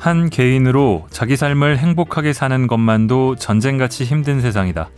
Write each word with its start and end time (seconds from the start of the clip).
한 0.00 0.30
개인으로 0.30 1.06
자기 1.10 1.36
삶을 1.36 1.76
행복하게 1.76 2.32
사는 2.32 2.66
것만도 2.66 3.36
전쟁같이 3.36 4.04
힘든 4.04 4.40
세상이다. 4.40 4.88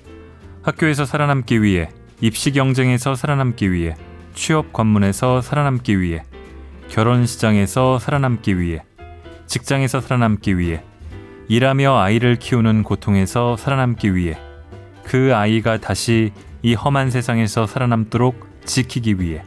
학교에서 0.63 1.05
살아남기 1.05 1.61
위해, 1.61 1.89
입시 2.21 2.53
경쟁에서 2.53 3.17
살아남기 3.17 3.73
위해, 3.73 3.97
취업 4.37 4.73
관문에서 4.73 5.41
살아남기 5.41 6.01
위해, 6.01 6.23
결혼 6.89 7.27
시장에서 7.27 7.99
살아남기 7.99 8.61
위해, 8.61 8.85
직장에서 9.49 10.01
살아남기 10.01 10.57
위해, 10.57 10.85
일하며 11.49 11.99
아이를 11.99 12.37
키우는 12.37 12.85
고통에서 12.85 13.57
살아남기 13.57 14.15
위해, 14.15 14.39
그 15.03 15.35
아이가 15.35 15.79
다시 15.79 16.31
이 16.63 16.75
험한 16.75 17.11
세상에서 17.11 17.67
살아남도록 17.67 18.63
지키기 18.65 19.19
위해, 19.19 19.43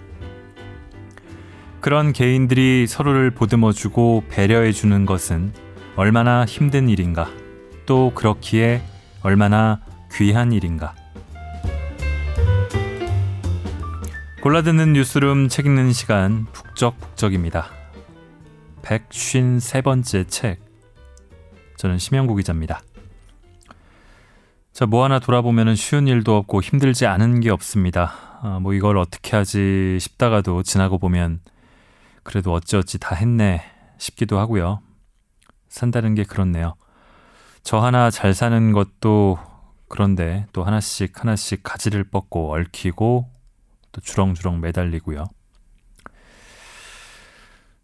그런 1.85 2.13
개인들이 2.13 2.88
서로를 2.88 3.30
보듬어주고 3.30 4.23
배려해주는 4.30 5.05
것은 5.05 5.53
얼마나 5.95 6.44
힘든 6.44 6.89
일인가, 6.89 7.30
또 7.85 8.11
그렇기에 8.16 8.81
얼마나 9.21 9.81
귀한 10.11 10.52
일인가. 10.52 10.95
골라듣는 14.41 14.94
뉴스룸 14.94 15.48
책 15.48 15.67
읽는 15.67 15.94
시간 15.94 16.48
북적북적입니다. 16.53 17.67
153번째 18.81 20.27
책. 20.27 20.61
저는 21.77 21.99
심영구 21.99 22.36
기자입니다. 22.38 22.81
자, 24.73 24.88
뭐 24.88 25.03
하나 25.03 25.20
돌아보면 25.20 25.75
쉬운 25.75 26.08
일도 26.08 26.36
없고 26.36 26.63
힘들지 26.63 27.05
않은 27.05 27.41
게 27.41 27.52
없습니다. 27.52 28.39
아, 28.41 28.58
뭐 28.59 28.73
이걸 28.73 28.97
어떻게 28.97 29.38
하지 29.38 29.99
싶다가도 29.99 30.63
지나고 30.63 30.97
보면 30.97 31.41
그래도 32.26 32.52
어찌어찌 32.54 32.98
다 32.98 33.16
했네 33.16 33.62
싶기도 34.00 34.40
하고요. 34.40 34.81
산다는 35.70 36.16
게 36.16 36.23
그렇네요. 36.23 36.76
저 37.64 37.78
하나 37.78 38.09
잘 38.09 38.34
사는 38.34 38.72
것도 38.72 39.38
그런데 39.88 40.48
또 40.52 40.64
하나씩 40.64 41.22
하나씩 41.22 41.62
가지를 41.64 42.03
뻗고 42.03 42.53
얽히고 42.56 43.30
또 43.92 44.02
주렁주렁 44.02 44.59
매달리고요. 44.59 45.26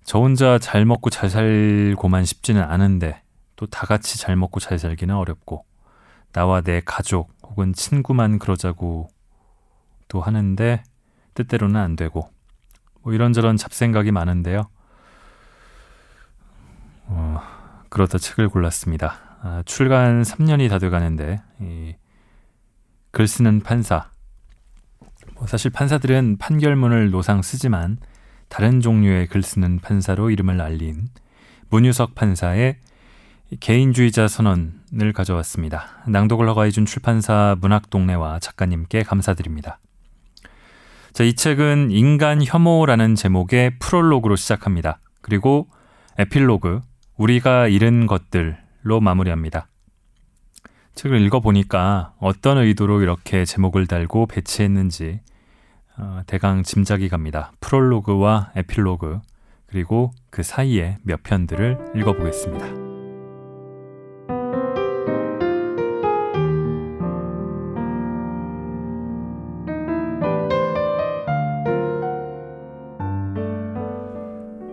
저 0.04 0.20
혼자 0.20 0.58
잘 0.58 0.86
먹고 0.86 1.12
잘 1.12 1.30
살고만 1.30 2.26
싶지는 2.26 2.64
않은데 2.64 3.22
또 3.56 3.68
다 3.68 3.86
같이 3.86 4.18
잘 4.18 4.36
먹고 4.36 4.60
잘 4.60 4.80
살기는 4.80 5.16
어렵고 5.16 5.66
나와 6.32 6.62
내 6.62 6.82
가족 6.84 7.30
혹은 7.44 7.74
친구만 7.74 8.40
그러자고 8.40 9.08
또 10.08 10.20
하는데 10.20 10.82
뜻대로는 11.36 11.80
안 11.80 11.96
되고 11.96 12.28
뭐 13.02 13.14
이런저런 13.14 13.58
잡생각이 13.58 14.12
많은데요. 14.12 14.70
어, 17.06 17.42
그러다 17.90 18.18
책을 18.18 18.50
골랐습니다. 18.50 19.20
아, 19.42 19.64
출간 19.66 20.22
3년이 20.22 20.70
다 20.70 20.80
돼가는데 20.80 21.42
이, 21.60 21.96
글 23.12 23.28
쓰는 23.28 23.62
판사. 23.62 24.10
뭐 25.36 25.48
사실 25.48 25.72
판사들은 25.72 26.38
판결문을 26.38 27.12
노상 27.12 27.42
쓰지만 27.42 27.98
다른 28.48 28.82
종류의 28.82 29.28
글 29.28 29.44
쓰는 29.44 29.80
판사로 29.80 30.30
이름을 30.30 30.62
알린 30.62 31.10
문유석 31.70 32.16
판사의 32.16 32.78
개인주의자 33.60 34.28
선언을 34.28 35.14
가져왔습니다. 35.14 36.04
낭독을 36.08 36.48
허가해준 36.50 36.86
출판사 36.86 37.58
문학동네와 37.60 38.40
작가님께 38.40 39.04
감사드립니다. 39.04 39.80
자, 41.14 41.26
이 41.26 41.34
책은 41.34 41.92
인간 41.92 42.42
혐오라는 42.42 43.16
제목의 43.16 43.80
프롤로그로 43.80 44.38
시작합니다. 44.38 45.00
그리고 45.22 45.68
에필로그, 46.18 46.82
우리가 47.18 47.68
잃은 47.68 48.08
것들로 48.08 49.02
마무리합니다. 49.02 49.68
책을 50.96 51.20
읽어보니까 51.22 52.14
어떤 52.20 52.58
의도로 52.58 53.02
이렇게 53.02 53.44
제목을 53.44 53.88
달고 53.88 54.28
배치했는지 54.28 55.20
어, 55.98 56.22
대강 56.28 56.64
짐작이 56.64 57.10
갑니다. 57.10 57.52
프롤로그와 57.60 58.52
에필로그, 58.56 59.20
그리고 59.68 60.12
그 60.30 60.44
사이에 60.44 60.98
몇 61.04 61.24
편들을 61.24 61.92
읽어보겠습니다. 61.96 62.91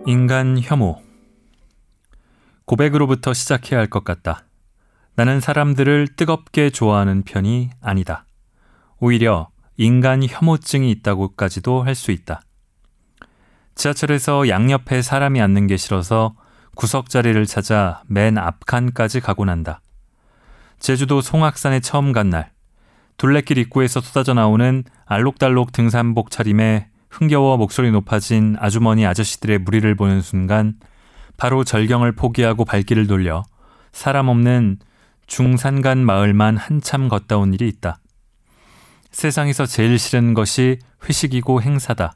인간 0.09 0.57
혐오. 0.59 0.99
고백으로부터 2.65 3.31
시작해야 3.31 3.79
할 3.79 3.87
것 3.91 4.03
같다. 4.03 4.43
나는 5.13 5.39
사람들을 5.39 6.15
뜨겁게 6.15 6.71
좋아하는 6.71 7.21
편이 7.21 7.69
아니다. 7.79 8.25
오히려 8.97 9.49
인간 9.77 10.23
혐오증이 10.27 10.89
있다고까지도 10.89 11.83
할 11.83 11.93
수 11.93 12.09
있다. 12.09 12.41
지하철에서 13.75 14.49
양옆에 14.49 15.03
사람이 15.03 15.39
앉는 15.41 15.67
게 15.67 15.77
싫어서 15.77 16.33
구석 16.75 17.11
자리를 17.11 17.45
찾아 17.45 18.01
맨 18.07 18.39
앞칸까지 18.39 19.19
가고 19.19 19.45
난다. 19.45 19.79
제주도 20.79 21.21
송악산에 21.21 21.81
처음 21.81 22.13
간 22.13 22.31
날, 22.31 22.51
둘레길 23.17 23.59
입구에서 23.59 24.01
쏟아져 24.01 24.33
나오는 24.33 24.83
알록달록 25.05 25.71
등산복 25.71 26.31
차림에 26.31 26.89
흥겨워 27.09 27.57
목소리 27.57 27.91
높아진 27.91 28.55
아주머니 28.59 29.05
아저씨들의 29.05 29.59
무리를 29.59 29.93
보는 29.95 30.21
순간 30.21 30.75
바로 31.37 31.63
절경을 31.63 32.13
포기하고 32.13 32.65
발길을 32.65 33.07
돌려 33.07 33.43
사람 33.91 34.27
없는 34.27 34.77
중산간 35.25 35.99
마을만 36.05 36.57
한참 36.57 37.07
걷다 37.07 37.37
온 37.37 37.53
일이 37.53 37.67
있다. 37.67 37.99
세상에서 39.11 39.65
제일 39.65 39.97
싫은 39.97 40.33
것이 40.33 40.79
회식이고 41.07 41.61
행사다. 41.61 42.13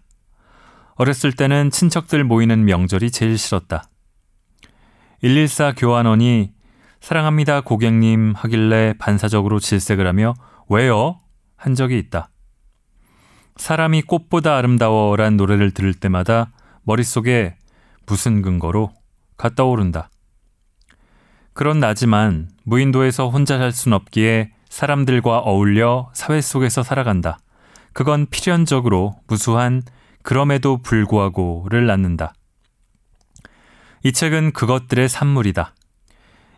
어렸을 0.95 1.31
때는 1.31 1.71
친척들 1.71 2.23
모이는 2.23 2.65
명절이 2.65 3.11
제일 3.11 3.37
싫었다. 3.37 3.89
114 5.21 5.73
교환원이 5.73 6.51
사랑합니다 7.01 7.61
고객님 7.61 8.33
하길래 8.35 8.93
반사적으로 8.99 9.59
질색을 9.59 10.05
하며 10.05 10.33
왜요? 10.69 11.19
한 11.55 11.75
적이 11.75 11.97
있다. 11.99 12.29
사람이 13.55 14.03
꽃보다 14.03 14.57
아름다워란 14.57 15.37
노래를 15.37 15.71
들을 15.71 15.93
때마다 15.93 16.51
머릿속에 16.83 17.55
무슨 18.05 18.41
근거로 18.41 18.91
갔다 19.37 19.63
오른다. 19.63 20.09
그런 21.53 21.79
나지만 21.79 22.49
무인도에서 22.63 23.29
혼자 23.29 23.57
살 23.57 23.71
순 23.71 23.93
없기에 23.93 24.51
사람들과 24.69 25.39
어울려 25.39 26.09
사회 26.13 26.41
속에서 26.41 26.81
살아간다. 26.81 27.37
그건 27.93 28.25
필연적으로 28.25 29.15
무수한 29.27 29.83
그럼에도 30.23 30.81
불구하고를 30.81 31.85
낳는다. 31.85 32.33
이 34.03 34.11
책은 34.11 34.53
그것들의 34.53 35.07
산물이다. 35.07 35.75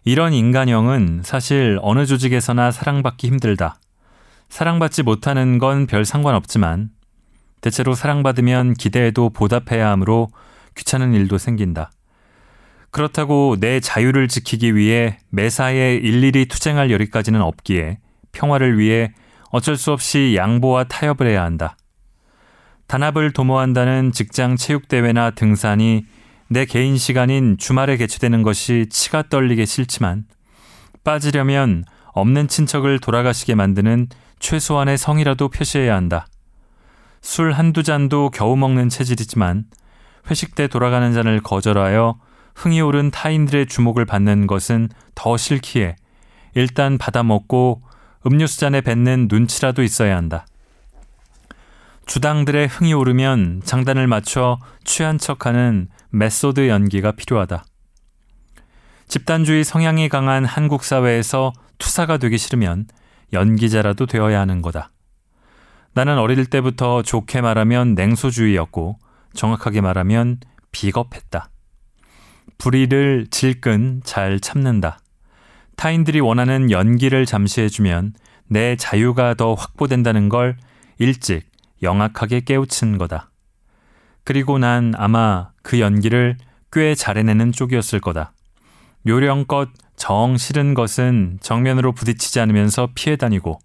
이런 0.06 0.34
인간형은 0.34 1.22
사실 1.24 1.78
어느 1.82 2.06
조직에서나 2.06 2.72
사랑받기 2.72 3.28
힘들다. 3.28 3.80
사랑받지 4.50 5.04
못하는 5.04 5.58
건 5.58 5.86
별 5.88 6.06
상관없지만 6.06 6.90
대체로 7.62 7.94
사랑받으면 7.94 8.74
기대에도 8.76 9.30
보답해야 9.30 9.90
하므로 9.92 10.30
귀찮은 10.76 11.14
일도 11.14 11.38
생긴다. 11.38 11.92
그렇다고 12.92 13.58
내 13.60 13.80
자유를 13.80 14.28
지키기 14.28 14.76
위해 14.76 15.18
매사에 15.30 15.96
일일이 15.96 16.46
투쟁할 16.46 16.92
여리까지는 16.92 17.42
없기에 17.42 18.00
평화를 18.32 18.78
위해 18.78 19.14
어쩔 19.50 19.78
수 19.78 19.92
없이 19.92 20.34
양보와 20.36 20.86
타협을 20.86 21.28
해야 21.28 21.44
한다. 21.44 21.76
단합을 22.88 23.34
도모한다는 23.34 24.12
직장 24.12 24.56
체육대회나 24.56 25.32
등산이 25.32 26.06
내 26.50 26.66
개인 26.66 26.98
시간인 26.98 27.58
주말에 27.58 27.98
개최되는 27.98 28.44
것이 28.44 28.88
치가 28.90 29.24
떨리게 29.24 29.66
싫지만 29.66 30.26
빠지려면 31.04 31.84
없는 32.14 32.48
친척을 32.48 33.00
돌아가시게 33.00 33.56
만드는 33.56 34.08
최소한의 34.40 34.98
성의라도 34.98 35.50
표시해야 35.50 35.96
한다. 35.96 36.28
술 37.22 37.52
한두 37.52 37.84
잔도 37.84 38.30
겨우 38.30 38.56
먹는 38.56 38.90
체질이지만 38.90 39.66
회식 40.30 40.56
때 40.56 40.68
돌아가는 40.68 41.14
잔을 41.14 41.42
거절하여 41.42 42.20
흥이 42.56 42.82
오른 42.82 43.12
타인들의 43.12 43.68
주목을 43.68 44.06
받는 44.06 44.48
것은 44.48 44.90
더 45.14 45.38
싫기에 45.38 45.96
일단 46.54 46.98
받아먹고 46.98 47.82
음료수 48.26 48.60
잔에 48.60 48.82
뱉는 48.82 49.28
눈치라도 49.30 49.84
있어야 49.84 50.16
한다. 50.16 50.46
주당들의 52.06 52.68
흥이 52.68 52.94
오르면 52.94 53.62
장단을 53.66 54.08
맞춰 54.08 54.60
취한 54.84 55.18
척하는 55.18 55.90
메소드 56.10 56.68
연기가 56.70 57.12
필요하다. 57.12 57.66
집단주의 59.08 59.64
성향이 59.64 60.10
강한 60.10 60.46
한국 60.46 60.84
사회에서 60.84 61.54
투사가 61.78 62.18
되기 62.18 62.38
싫으면 62.38 62.88
연기자라도 63.34 64.06
되어야 64.06 64.40
하는 64.40 64.62
거다. 64.62 64.92
나는 65.94 66.18
어릴 66.18 66.46
때부터 66.46 67.02
좋게 67.02 67.42
말하면 67.42 67.96
냉소주의였고 67.96 69.00
정확하게 69.34 69.82
말하면 69.82 70.40
비겁했다. 70.72 71.50
불의를 72.58 73.28
질끈 73.32 74.02
잘 74.04 74.40
참는다. 74.40 75.00
타인들이 75.76 76.20
원하는 76.20 76.72
연기를 76.72 77.26
잠시 77.26 77.62
해주면 77.62 78.14
내 78.48 78.76
자유가 78.76 79.34
더 79.34 79.54
확보된다는 79.54 80.30
걸 80.30 80.58
일찍 80.98 81.50
영악하게 81.82 82.42
깨우친 82.42 82.98
거다. 82.98 83.32
그리고 84.24 84.58
난 84.58 84.94
아마 84.98 85.52
그 85.62 85.80
연기를 85.80 86.38
꽤 86.72 86.96
잘해내는 86.96 87.52
쪽이었을 87.52 88.00
거다. 88.00 88.34
요령껏 89.06 89.70
정 89.96 90.38
싫은 90.38 90.74
것은 90.74 91.40
정면으로 91.42 91.94
부딪히지 91.94 92.40
않으면서 92.40 92.90
피해 92.96 93.16
다니고 93.16 93.60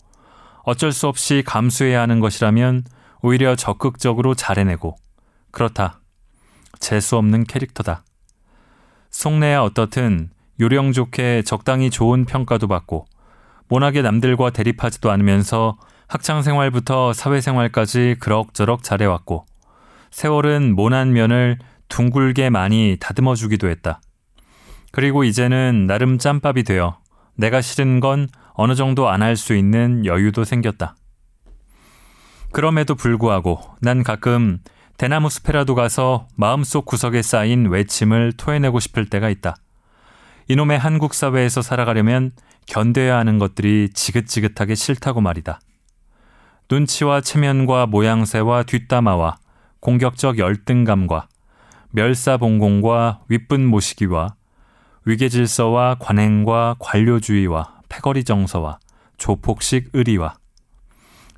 어쩔 0.62 0.92
수 0.92 1.08
없이 1.08 1.42
감수해야 1.44 2.00
하는 2.00 2.20
것이라면 2.20 2.84
오히려 3.22 3.56
적극적으로 3.56 4.34
잘해내고 4.34 4.96
그렇다. 5.50 6.00
재수 6.78 7.16
없는 7.16 7.44
캐릭터다. 7.44 8.04
속내야 9.10 9.62
어떻든 9.62 10.30
요령 10.60 10.92
좋게 10.92 11.42
적당히 11.42 11.90
좋은 11.90 12.24
평가도 12.24 12.68
받고 12.68 13.06
모나게 13.68 14.02
남들과 14.02 14.50
대립하지도 14.50 15.10
않으면서 15.10 15.78
학창 16.06 16.42
생활부터 16.42 17.12
사회 17.12 17.40
생활까지 17.40 18.16
그럭저럭 18.20 18.82
잘해왔고 18.82 19.46
세월은 20.10 20.74
모난 20.74 21.12
면을 21.12 21.58
둥글게 21.88 22.50
많이 22.50 22.96
다듬어 23.00 23.34
주기도 23.34 23.68
했다. 23.68 24.00
그리고 24.92 25.24
이제는 25.24 25.86
나름 25.86 26.18
짬밥이 26.18 26.64
되어 26.64 26.98
내가 27.36 27.60
싫은 27.60 28.00
건 28.00 28.28
어느 28.54 28.74
정도 28.74 29.08
안 29.08 29.22
할 29.22 29.36
수 29.36 29.54
있는 29.54 30.04
여유도 30.04 30.44
생겼다. 30.44 30.96
그럼에도 32.52 32.94
불구하고 32.94 33.60
난 33.80 34.02
가끔 34.02 34.58
대나무 34.96 35.30
숲에라도 35.30 35.74
가서 35.74 36.26
마음속 36.36 36.84
구석에 36.84 37.22
쌓인 37.22 37.66
외침을 37.68 38.32
토해내고 38.36 38.80
싶을 38.80 39.06
때가 39.06 39.30
있다. 39.30 39.54
이놈의 40.48 40.78
한국 40.78 41.14
사회에서 41.14 41.62
살아가려면 41.62 42.32
견뎌야 42.66 43.16
하는 43.16 43.38
것들이 43.38 43.90
지긋지긋하게 43.94 44.74
싫다고 44.74 45.20
말이다. 45.20 45.60
눈치와 46.70 47.20
체면과 47.20 47.86
모양새와 47.86 48.64
뒷담화와 48.64 49.38
공격적 49.80 50.38
열등감과 50.38 51.28
멸사봉공과 51.92 53.20
윗분 53.28 53.64
모시기와 53.66 54.34
위계 55.04 55.28
질서와 55.28 55.96
관행과 55.98 56.76
관료주의와 56.78 57.80
패거리 57.88 58.24
정서와 58.24 58.78
조폭식 59.16 59.90
의리와 59.92 60.36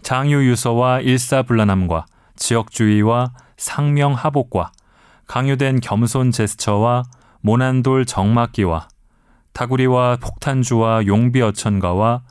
장유유서와 0.02 1.00
일사불란함과 1.00 2.06
지역주의와 2.36 3.32
상명하복과 3.56 4.72
강요된 5.26 5.80
겸손 5.80 6.32
제스처와 6.32 7.04
모난돌 7.40 8.04
정막기와 8.04 8.88
다구리와 9.52 10.16
폭탄주와 10.16 11.06
용비어천가와 11.06 12.22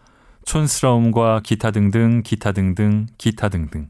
촌스러움과 0.46 1.42
기타 1.44 1.72
등등 1.72 2.24
기타 2.24 2.52
등등 2.52 3.06
기타 3.18 3.50
등등. 3.50 3.90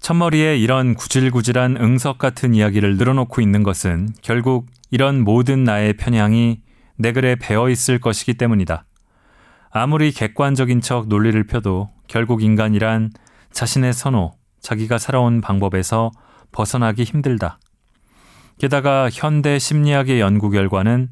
첫머리에 0.00 0.56
이런 0.56 0.94
구질구질한 0.94 1.76
응석 1.76 2.18
같은 2.18 2.54
이야기를 2.54 2.96
늘어놓고 2.96 3.40
있는 3.40 3.62
것은 3.62 4.08
결국 4.20 4.66
이런 4.92 5.24
모든 5.24 5.64
나의 5.64 5.94
편향이 5.94 6.60
내 6.96 7.12
글에 7.12 7.36
배어 7.36 7.70
있을 7.70 7.98
것이기 7.98 8.34
때문이다. 8.34 8.84
아무리 9.70 10.12
객관적인 10.12 10.82
척 10.82 11.08
논리를 11.08 11.42
펴도 11.46 11.88
결국 12.08 12.42
인간이란 12.42 13.10
자신의 13.52 13.94
선호, 13.94 14.34
자기가 14.60 14.98
살아온 14.98 15.40
방법에서 15.40 16.10
벗어나기 16.52 17.04
힘들다. 17.04 17.58
게다가 18.58 19.08
현대 19.10 19.58
심리학의 19.58 20.20
연구 20.20 20.50
결과는 20.50 21.08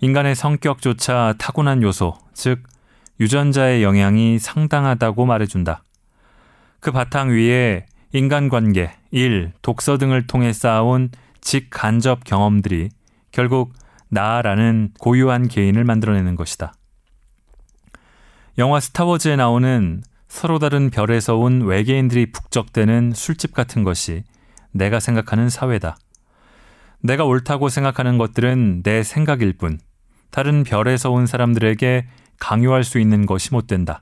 인간의 0.00 0.34
성격조차 0.34 1.34
타고난 1.38 1.84
요소, 1.84 2.18
즉, 2.34 2.64
유전자의 3.20 3.84
영향이 3.84 4.40
상당하다고 4.40 5.24
말해준다. 5.24 5.84
그 6.80 6.90
바탕 6.90 7.28
위에 7.28 7.86
인간관계, 8.12 8.90
일, 9.12 9.52
독서 9.62 9.98
등을 9.98 10.26
통해 10.26 10.52
쌓아온 10.52 11.10
직간접 11.40 12.24
경험들이 12.24 12.88
결국 13.34 13.72
나라는 14.10 14.90
고유한 15.00 15.48
개인을 15.48 15.82
만들어내는 15.82 16.36
것이다. 16.36 16.72
영화 18.58 18.78
스타워즈에 18.78 19.34
나오는 19.34 20.02
서로 20.28 20.60
다른 20.60 20.88
별에서 20.88 21.36
온 21.36 21.62
외계인들이 21.62 22.30
북적대는 22.30 23.10
술집 23.12 23.52
같은 23.52 23.82
것이 23.82 24.22
내가 24.70 25.00
생각하는 25.00 25.48
사회다. 25.48 25.96
내가 27.00 27.24
옳다고 27.24 27.68
생각하는 27.70 28.18
것들은 28.18 28.84
내 28.84 29.02
생각일 29.02 29.54
뿐, 29.54 29.80
다른 30.30 30.62
별에서 30.62 31.10
온 31.10 31.26
사람들에게 31.26 32.06
강요할 32.38 32.84
수 32.84 33.00
있는 33.00 33.26
것이 33.26 33.52
못 33.52 33.66
된다. 33.66 34.00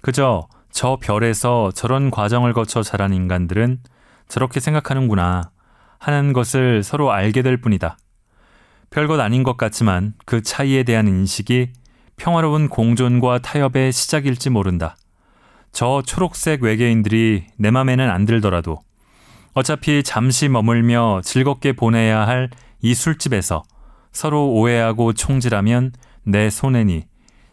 그저 0.00 0.48
저 0.72 0.98
별에서 1.00 1.70
저런 1.76 2.10
과정을 2.10 2.54
거쳐 2.54 2.82
자란 2.82 3.12
인간들은 3.12 3.78
저렇게 4.26 4.58
생각하는구나 4.58 5.52
하는 6.00 6.32
것을 6.32 6.82
서로 6.82 7.12
알게 7.12 7.42
될 7.42 7.56
뿐이다. 7.58 7.96
별것 8.92 9.20
아닌 9.20 9.42
것 9.42 9.56
같지만 9.56 10.14
그 10.24 10.42
차이에 10.42 10.82
대한 10.82 11.08
인식이 11.08 11.72
평화로운 12.16 12.68
공존과 12.68 13.38
타협의 13.38 13.92
시작일지 13.92 14.50
모른다. 14.50 14.96
저 15.72 16.02
초록색 16.04 16.62
외계인들이 16.62 17.46
내 17.56 17.70
맘에는 17.70 18.10
안 18.10 18.26
들더라도 18.26 18.78
어차피 19.54 20.02
잠시 20.02 20.48
머물며 20.48 21.22
즐겁게 21.24 21.72
보내야 21.72 22.26
할 22.26 22.50
이 22.82 22.94
술집에서 22.94 23.62
서로 24.10 24.50
오해하고 24.50 25.12
총질하면 25.12 25.92
내 26.24 26.50
손해니 26.50 27.06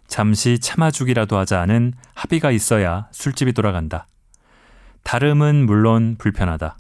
잠시 0.08 0.60
참아주기라도 0.60 1.38
하자 1.38 1.62
하는 1.62 1.94
합의가 2.16 2.52
있어야 2.52 3.08
술집이 3.12 3.54
돌아간다. 3.54 4.08
다름은 5.04 5.68
물론 5.68 6.16
불편하다. 6.18 6.78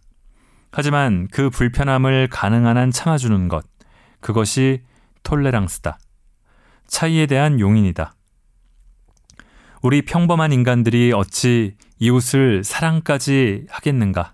하지만 0.72 1.28
그 1.32 1.50
불편함을 1.52 2.28
가능한 2.32 2.76
한 2.76 2.92
참아주는 2.92 3.48
것, 3.48 3.66
그것이 4.20 4.82
톨레랑스다. 5.24 6.00
차이에 6.88 7.26
대한 7.26 7.60
용인이다. 7.60 8.16
우리 9.82 10.02
평범한 10.02 10.52
인간들이 10.52 11.14
어찌 11.14 11.76
이웃을 12.00 12.64
사랑까지 12.64 13.68
하겠는가? 13.70 14.34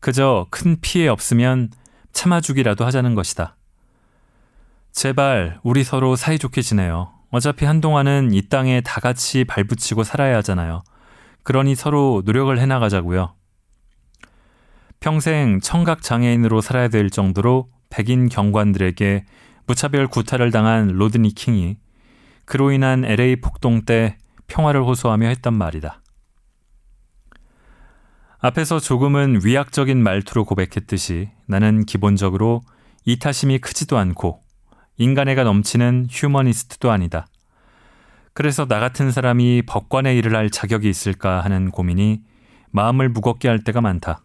그저 0.00 0.46
큰 0.50 0.80
피해 0.80 1.08
없으면 1.08 1.70
참아주기라도 2.12 2.84
하자는 2.84 3.14
것이다. 3.14 3.56
제발 4.92 5.60
우리 5.62 5.84
서로 5.84 6.16
사이좋게 6.16 6.62
지내요. 6.62 7.12
어차피 7.30 7.64
한동안은 7.64 8.32
이 8.32 8.48
땅에 8.48 8.80
다 8.80 9.00
같이 9.00 9.44
발붙이고 9.44 10.02
살아야 10.02 10.38
하잖아요. 10.38 10.82
그러니 11.42 11.74
서로 11.74 12.22
노력을 12.24 12.58
해나가자고요. 12.58 13.34
평생 15.00 15.60
청각 15.60 16.02
장애인으로 16.02 16.60
살아야 16.60 16.88
될 16.88 17.10
정도로 17.10 17.68
백인 17.90 18.28
경관들에게 18.28 19.24
무차별 19.66 20.06
구타를 20.06 20.50
당한 20.50 20.88
로드니 20.88 21.34
킹이 21.34 21.76
그로 22.44 22.72
인한 22.72 23.04
LA 23.04 23.36
폭동 23.36 23.82
때 23.82 24.16
평화를 24.46 24.82
호소하며 24.82 25.26
했단 25.28 25.54
말이다. 25.54 26.00
앞에서 28.40 28.78
조금은 28.78 29.40
위약적인 29.44 30.02
말투로 30.02 30.44
고백했듯이 30.44 31.30
나는 31.46 31.84
기본적으로 31.84 32.62
이타심이 33.04 33.58
크지도 33.58 33.98
않고 33.98 34.40
인간애가 34.96 35.44
넘치는 35.44 36.06
휴머니스트도 36.10 36.90
아니다. 36.90 37.26
그래서 38.32 38.66
나 38.66 38.78
같은 38.78 39.10
사람이 39.10 39.62
법관의 39.66 40.16
일을 40.18 40.36
할 40.36 40.50
자격이 40.50 40.88
있을까 40.88 41.40
하는 41.40 41.70
고민이 41.70 42.22
마음을 42.70 43.08
무겁게 43.08 43.48
할 43.48 43.58
때가 43.64 43.80
많다. 43.80 44.24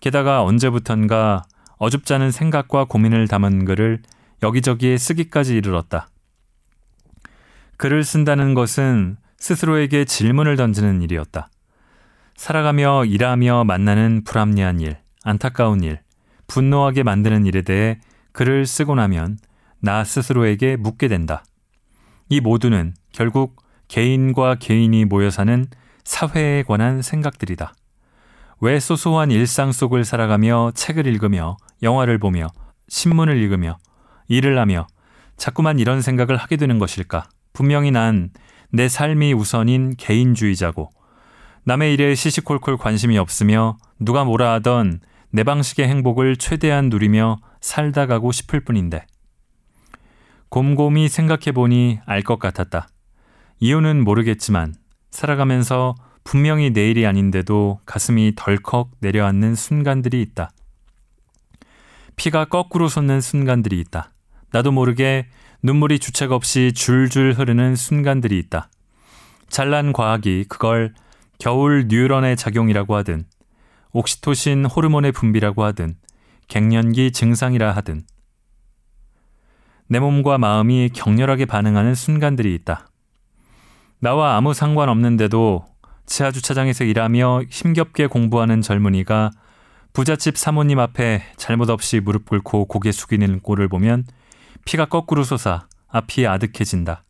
게다가 0.00 0.42
언제부턴가 0.42 1.44
어줍잖은 1.82 2.30
생각과 2.30 2.84
고민을 2.84 3.26
담은 3.26 3.64
글을 3.64 4.02
여기저기에 4.40 4.96
쓰기까지 4.98 5.56
이르렀다. 5.56 6.10
글을 7.76 8.04
쓴다는 8.04 8.54
것은 8.54 9.16
스스로에게 9.36 10.04
질문을 10.04 10.54
던지는 10.54 11.02
일이었다. 11.02 11.50
살아가며 12.36 13.04
일하며 13.06 13.64
만나는 13.64 14.22
불합리한 14.22 14.78
일, 14.78 14.98
안타까운 15.24 15.82
일, 15.82 15.98
분노하게 16.46 17.02
만드는 17.02 17.46
일에 17.46 17.62
대해 17.62 17.98
글을 18.30 18.64
쓰고 18.64 18.94
나면 18.94 19.38
나 19.80 20.04
스스로에게 20.04 20.76
묻게 20.76 21.08
된다. 21.08 21.42
이 22.28 22.38
모두는 22.38 22.94
결국 23.10 23.60
개인과 23.88 24.54
개인이 24.60 25.04
모여 25.06 25.30
사는 25.30 25.66
사회에 26.04 26.62
관한 26.62 27.02
생각들이다. 27.02 27.74
왜 28.60 28.78
소소한 28.78 29.32
일상 29.32 29.72
속을 29.72 30.04
살아가며 30.04 30.70
책을 30.76 31.08
읽으며 31.08 31.56
영화를 31.82 32.18
보며 32.18 32.48
신문을 32.88 33.36
읽으며 33.36 33.78
일을 34.28 34.58
하며 34.58 34.86
자꾸만 35.36 35.78
이런 35.78 36.02
생각을 36.02 36.36
하게 36.36 36.56
되는 36.56 36.78
것일까? 36.78 37.28
분명히 37.52 37.90
난 37.90 38.30
내 38.74 38.88
삶이 38.88 39.34
우선인 39.34 39.94
개인주의자고 39.98 40.90
남의 41.64 41.92
일에 41.92 42.14
시시콜콜 42.14 42.78
관심이 42.78 43.18
없으며 43.18 43.76
누가 44.00 44.24
뭐라 44.24 44.54
하던 44.54 45.00
내 45.30 45.44
방식의 45.44 45.86
행복을 45.86 46.36
최대한 46.36 46.88
누리며 46.88 47.36
살다 47.60 48.06
가고 48.06 48.32
싶을 48.32 48.60
뿐인데. 48.60 49.04
곰곰이 50.48 51.08
생각해 51.08 51.52
보니 51.52 52.00
알 52.06 52.22
것 52.22 52.38
같았다. 52.38 52.88
이유는 53.60 54.02
모르겠지만 54.04 54.74
살아가면서 55.10 55.94
분명히 56.24 56.70
내일이 56.70 57.06
아닌데도 57.06 57.80
가슴이 57.84 58.32
덜컥 58.36 58.90
내려앉는 59.00 59.54
순간들이 59.54 60.22
있다. 60.22 60.50
피가 62.16 62.46
거꾸로 62.46 62.88
솟는 62.88 63.20
순간들이 63.20 63.78
있다. 63.80 64.12
나도 64.50 64.72
모르게 64.72 65.26
눈물이 65.62 65.98
주책 65.98 66.32
없이 66.32 66.72
줄줄 66.74 67.34
흐르는 67.34 67.76
순간들이 67.76 68.38
있다. 68.38 68.68
잘난 69.48 69.92
과학이 69.92 70.46
그걸 70.48 70.94
겨울 71.38 71.86
뉴런의 71.88 72.36
작용이라고 72.36 72.96
하든, 72.96 73.24
옥시토신 73.92 74.64
호르몬의 74.64 75.12
분비라고 75.12 75.64
하든, 75.64 75.96
갱년기 76.48 77.12
증상이라 77.12 77.72
하든, 77.72 78.02
내 79.88 80.00
몸과 80.00 80.38
마음이 80.38 80.90
격렬하게 80.94 81.44
반응하는 81.44 81.94
순간들이 81.94 82.54
있다. 82.54 82.88
나와 83.98 84.36
아무 84.36 84.54
상관없는데도 84.54 85.66
지하 86.06 86.30
주차장에서 86.30 86.84
일하며 86.84 87.42
힘겹게 87.50 88.06
공부하는 88.06 88.62
젊은이가 88.62 89.30
부잣집 89.92 90.38
사모님 90.38 90.78
앞에 90.78 91.22
잘못 91.36 91.68
없이 91.68 92.00
무릎 92.00 92.26
꿇고 92.26 92.64
고개 92.64 92.92
숙이는 92.92 93.40
꼴을 93.40 93.68
보면 93.68 94.04
피가 94.64 94.86
거꾸로 94.86 95.22
솟아 95.22 95.66
앞이 95.88 96.26
아득해진다. 96.26 97.04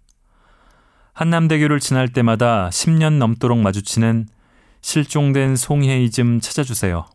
한남대교를 1.13 1.79
지날 1.79 2.09
때마다 2.09 2.71
10년 2.71 3.19
넘도록 3.19 3.59
마주치는 3.59 4.27
실종된 4.81 5.55
송혜이즘 5.55 6.41
찾아주세요. 6.41 7.07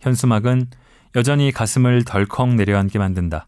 현수막은 0.00 0.68
여전히 1.14 1.52
가슴을 1.52 2.04
덜컥 2.04 2.54
내려앉게 2.54 2.98
만든다. 2.98 3.46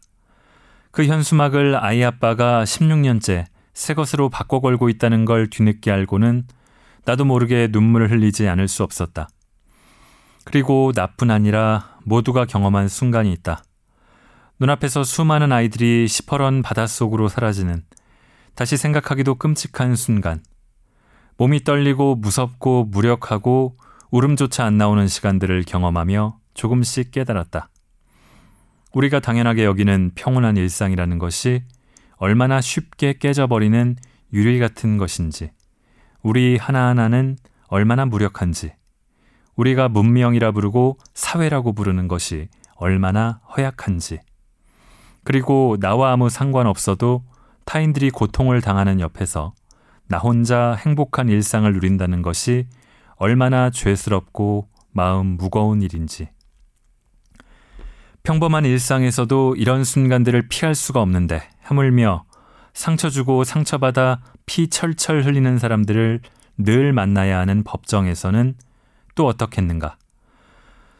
그 0.91 1.05
현수막을 1.05 1.83
아이 1.83 2.03
아빠가 2.03 2.63
16년째 2.63 3.45
새 3.73 3.93
것으로 3.95 4.29
바꿔 4.29 4.59
걸고 4.61 4.89
있다는 4.89 5.25
걸 5.25 5.49
뒤늦게 5.49 5.91
알고는 5.91 6.45
나도 7.05 7.25
모르게 7.25 7.69
눈물을 7.71 8.11
흘리지 8.11 8.47
않을 8.47 8.67
수 8.67 8.83
없었다. 8.83 9.29
그리고 10.45 10.93
나뿐 10.95 11.31
아니라 11.31 11.97
모두가 12.05 12.45
경험한 12.45 12.87
순간이 12.87 13.33
있다. 13.33 13.63
눈앞에서 14.59 15.03
수많은 15.03 15.51
아이들이 15.51 16.07
시퍼런 16.07 16.61
바닷속으로 16.61 17.27
사라지는 17.27 17.83
다시 18.53 18.77
생각하기도 18.77 19.35
끔찍한 19.35 19.97
순간. 19.97 20.41
몸이 21.37 21.65
떨리고 21.65 22.15
무섭고 22.15 22.85
무력하고 22.85 23.75
울음조차 24.11 24.63
안 24.63 24.77
나오는 24.77 25.05
시간들을 25.07 25.63
경험하며 25.63 26.37
조금씩 26.53 27.11
깨달았다. 27.11 27.69
우리가 28.93 29.19
당연하게 29.19 29.65
여기는 29.65 30.11
평온한 30.15 30.55
일상이라는 30.55 31.19
것이 31.19 31.63
얼마나 32.15 32.61
쉽게 32.61 33.17
깨져버리는 33.17 33.97
유리 34.31 34.59
같은 34.59 34.97
것인지, 34.97 35.51
우리 36.21 36.55
하나하나는 36.55 37.35
얼마나 37.67 38.05
무력한지, 38.05 38.71
우리가 39.55 39.89
문명이라 39.89 40.51
부르고 40.51 40.97
사회라고 41.13 41.73
부르는 41.73 42.07
것이 42.07 42.49
얼마나 42.75 43.39
허약한지, 43.55 44.19
그리고 45.23 45.77
나와 45.79 46.11
아무 46.11 46.29
상관없어도 46.29 47.23
타인들이 47.65 48.11
고통을 48.11 48.61
당하는 48.61 48.99
옆에서 48.99 49.53
나 50.07 50.17
혼자 50.19 50.75
행복한 50.75 51.29
일상을 51.29 51.71
누린다는 51.73 52.21
것이 52.21 52.67
얼마나 53.15 53.69
죄스럽고 53.69 54.67
마음 54.91 55.37
무거운 55.37 55.81
일인지. 55.81 56.29
평범한 58.23 58.65
일상에서도 58.65 59.55
이런 59.55 59.83
순간들을 59.83 60.47
피할 60.47 60.75
수가 60.75 61.01
없는데 61.01 61.41
하물며 61.61 62.25
상처 62.73 63.09
주고 63.09 63.43
상처받아 63.43 64.21
피 64.45 64.67
철철 64.67 65.23
흘리는 65.23 65.57
사람들을 65.57 66.21
늘 66.57 66.93
만나야 66.93 67.39
하는 67.39 67.63
법정에서는 67.63 68.55
또 69.15 69.27
어떻겠는가. 69.27 69.97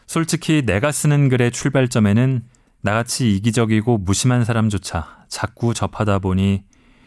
솔직히 0.07 0.63
내가 0.65 0.91
쓰는 0.91 1.29
글의 1.29 1.51
출발점에는 1.51 2.43
나같이 2.81 3.35
이기적이고 3.35 3.97
무심한 3.99 4.45
사람조차 4.45 5.25
자꾸 5.27 5.73
접하다 5.73 6.19
보니 6.19 6.63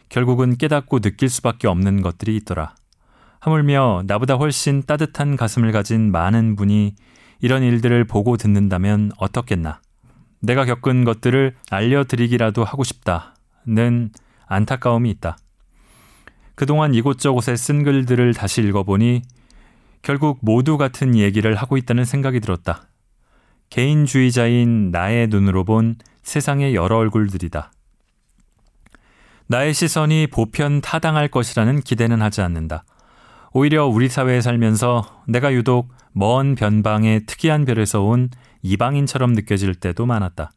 결국은 0.08 0.56
깨닫고 0.56 1.00
느낄 1.00 1.28
수밖에 1.28 1.68
없는 1.68 2.02
것들이 2.02 2.36
있더라. 2.36 2.74
하물며 3.40 4.02
나보다 4.06 4.34
훨씬 4.34 4.82
따뜻한 4.82 5.36
가슴을 5.36 5.70
가진 5.70 6.10
많은 6.10 6.56
분이 6.56 6.94
이런 7.40 7.62
일들을 7.62 8.04
보고 8.04 8.36
듣는다면 8.36 9.12
어떻겠나. 9.18 9.80
내가 10.40 10.64
겪은 10.64 11.04
것들을 11.04 11.54
알려드리기라도 11.70 12.64
하고 12.64 12.84
싶다는 12.84 14.10
안타까움이 14.46 15.10
있다. 15.10 15.36
그동안 16.54 16.94
이곳저곳에 16.94 17.54
쓴 17.56 17.84
글들을 17.84 18.34
다시 18.34 18.62
읽어보니 18.62 19.22
결국 20.08 20.38
모두 20.40 20.78
같은 20.78 21.14
얘기를 21.14 21.54
하고 21.54 21.76
있다는 21.76 22.06
생각이 22.06 22.40
들었다. 22.40 22.88
개인주의자인 23.68 24.90
나의 24.90 25.26
눈으로 25.26 25.64
본 25.64 25.96
세상의 26.22 26.74
여러 26.74 26.96
얼굴들이다. 26.96 27.70
나의 29.48 29.74
시선이 29.74 30.28
보편 30.28 30.80
타당할 30.80 31.28
것이라는 31.28 31.82
기대는 31.82 32.22
하지 32.22 32.40
않는다. 32.40 32.84
오히려 33.52 33.84
우리 33.84 34.08
사회에 34.08 34.40
살면서 34.40 35.24
내가 35.28 35.52
유독 35.52 35.92
먼 36.12 36.54
변방의 36.54 37.26
특이한 37.26 37.66
별에서 37.66 38.00
온 38.00 38.30
이방인처럼 38.62 39.34
느껴질 39.34 39.74
때도 39.74 40.06
많았다. 40.06 40.52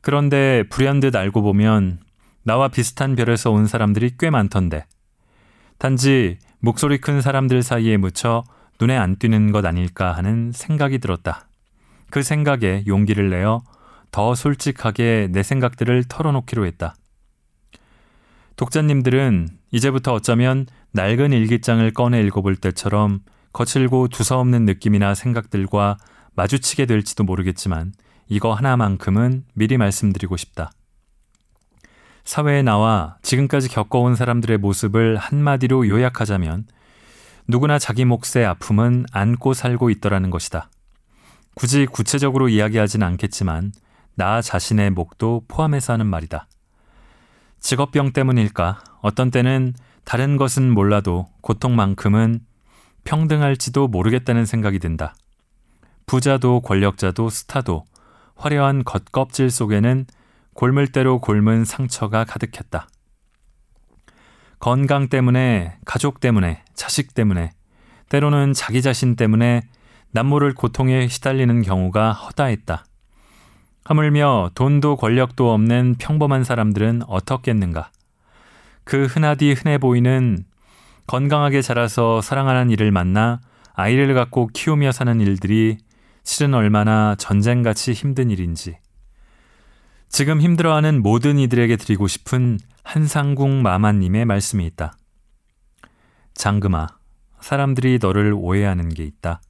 그런데 0.00 0.62
불현듯 0.70 1.14
알고 1.14 1.42
보면 1.42 2.00
나와 2.42 2.68
비슷한 2.68 3.16
별에서 3.16 3.50
온 3.50 3.66
사람들이 3.66 4.12
꽤 4.18 4.30
많던데. 4.30 4.86
단지 5.76 6.38
목소리 6.60 7.02
큰 7.02 7.20
사람들 7.20 7.62
사이에 7.62 7.98
묻혀 7.98 8.44
눈에 8.82 8.96
안 8.96 9.14
띄는 9.14 9.52
것 9.52 9.64
아닐까 9.64 10.10
하는 10.10 10.50
생각이 10.52 10.98
들었다. 10.98 11.46
그 12.10 12.24
생각에 12.24 12.82
용기를 12.88 13.30
내어 13.30 13.62
더 14.10 14.34
솔직하게 14.34 15.28
내 15.30 15.44
생각들을 15.44 16.04
털어놓기로 16.08 16.66
했다. 16.66 16.96
독자님들은 18.56 19.50
이제부터 19.70 20.12
어쩌면 20.14 20.66
낡은 20.94 21.32
일기장을 21.32 21.88
꺼내 21.92 22.22
읽어볼 22.22 22.56
때처럼 22.56 23.20
거칠고 23.52 24.08
두서없는 24.08 24.64
느낌이나 24.64 25.14
생각들과 25.14 25.96
마주치게 26.34 26.86
될지도 26.86 27.22
모르겠지만 27.22 27.92
이거 28.28 28.52
하나만큼은 28.52 29.44
미리 29.54 29.76
말씀드리고 29.76 30.36
싶다. 30.36 30.72
사회에 32.24 32.62
나와 32.62 33.16
지금까지 33.22 33.68
겪어온 33.68 34.16
사람들의 34.16 34.58
모습을 34.58 35.18
한마디로 35.18 35.88
요약하자면 35.88 36.66
누구나 37.48 37.78
자기 37.78 38.04
몫의 38.04 38.44
아픔은 38.46 39.06
안고 39.12 39.54
살고 39.54 39.90
있더라는 39.90 40.30
것이다. 40.30 40.70
굳이 41.54 41.86
구체적으로 41.86 42.48
이야기하진 42.48 43.02
않겠지만 43.02 43.72
나 44.14 44.40
자신의 44.40 44.90
몫도 44.90 45.44
포함해서 45.48 45.92
하는 45.92 46.06
말이다. 46.06 46.46
직업병 47.60 48.12
때문일까? 48.12 48.82
어떤 49.02 49.30
때는 49.30 49.74
다른 50.04 50.36
것은 50.36 50.70
몰라도 50.70 51.26
고통만큼은 51.42 52.40
평등할지도 53.04 53.88
모르겠다는 53.88 54.46
생각이 54.46 54.78
든다. 54.78 55.14
부자도 56.06 56.60
권력자도 56.60 57.30
스타도 57.30 57.84
화려한 58.36 58.84
겉껍질 58.84 59.50
속에는 59.50 60.06
골물대로 60.54 61.20
골문 61.20 61.64
상처가 61.64 62.24
가득했다. 62.24 62.88
건강 64.62 65.08
때문에, 65.08 65.74
가족 65.84 66.20
때문에, 66.20 66.62
자식 66.72 67.14
때문에, 67.14 67.50
때로는 68.10 68.52
자기 68.52 68.80
자신 68.80 69.16
때문에 69.16 69.62
남모를 70.12 70.54
고통에 70.54 71.08
시달리는 71.08 71.62
경우가 71.62 72.12
허다했다. 72.12 72.84
하물며 73.84 74.50
돈도 74.54 74.98
권력도 74.98 75.52
없는 75.52 75.96
평범한 75.98 76.44
사람들은 76.44 77.02
어떻겠는가. 77.08 77.90
그 78.84 79.06
흔하디 79.06 79.52
흔해 79.52 79.78
보이는 79.78 80.44
건강하게 81.08 81.60
자라서 81.60 82.20
사랑하는 82.20 82.70
이를 82.70 82.92
만나 82.92 83.40
아이를 83.74 84.14
갖고 84.14 84.46
키우며 84.46 84.92
사는 84.92 85.20
일들이 85.20 85.78
실은 86.22 86.54
얼마나 86.54 87.16
전쟁같이 87.16 87.94
힘든 87.94 88.30
일인지. 88.30 88.78
지금 90.08 90.40
힘들어하는 90.40 91.02
모든 91.02 91.40
이들에게 91.40 91.74
드리고 91.74 92.06
싶은 92.06 92.60
한상궁 92.82 93.62
마마님의 93.62 94.24
말씀이 94.24 94.66
있다. 94.66 94.96
장금아, 96.34 96.88
사람들이 97.40 97.98
너를 98.00 98.32
오해하는 98.36 98.88
게 98.88 99.04
있다. 99.04 99.40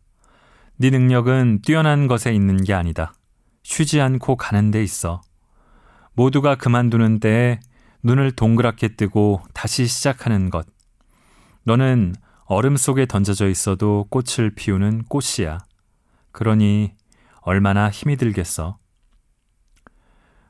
네 0.78 0.90
능력은 0.90 1.62
뛰어난 1.62 2.06
것에 2.06 2.32
있는 2.32 2.62
게 2.62 2.74
아니다. 2.74 3.14
쉬지 3.62 4.00
않고 4.00 4.36
가는 4.36 4.70
데 4.70 4.82
있어. 4.82 5.20
모두가 6.14 6.56
그만두는 6.56 7.20
때에 7.20 7.60
눈을 8.02 8.32
동그랗게 8.32 8.96
뜨고 8.96 9.42
다시 9.54 9.86
시작하는 9.86 10.50
것. 10.50 10.66
너는 11.64 12.14
얼음 12.46 12.76
속에 12.76 13.06
던져져 13.06 13.48
있어도 13.48 14.06
꽃을 14.10 14.54
피우는 14.54 15.04
꽃이야. 15.04 15.58
그러니 16.32 16.94
얼마나 17.40 17.90
힘이 17.90 18.16
들겠어. 18.16 18.78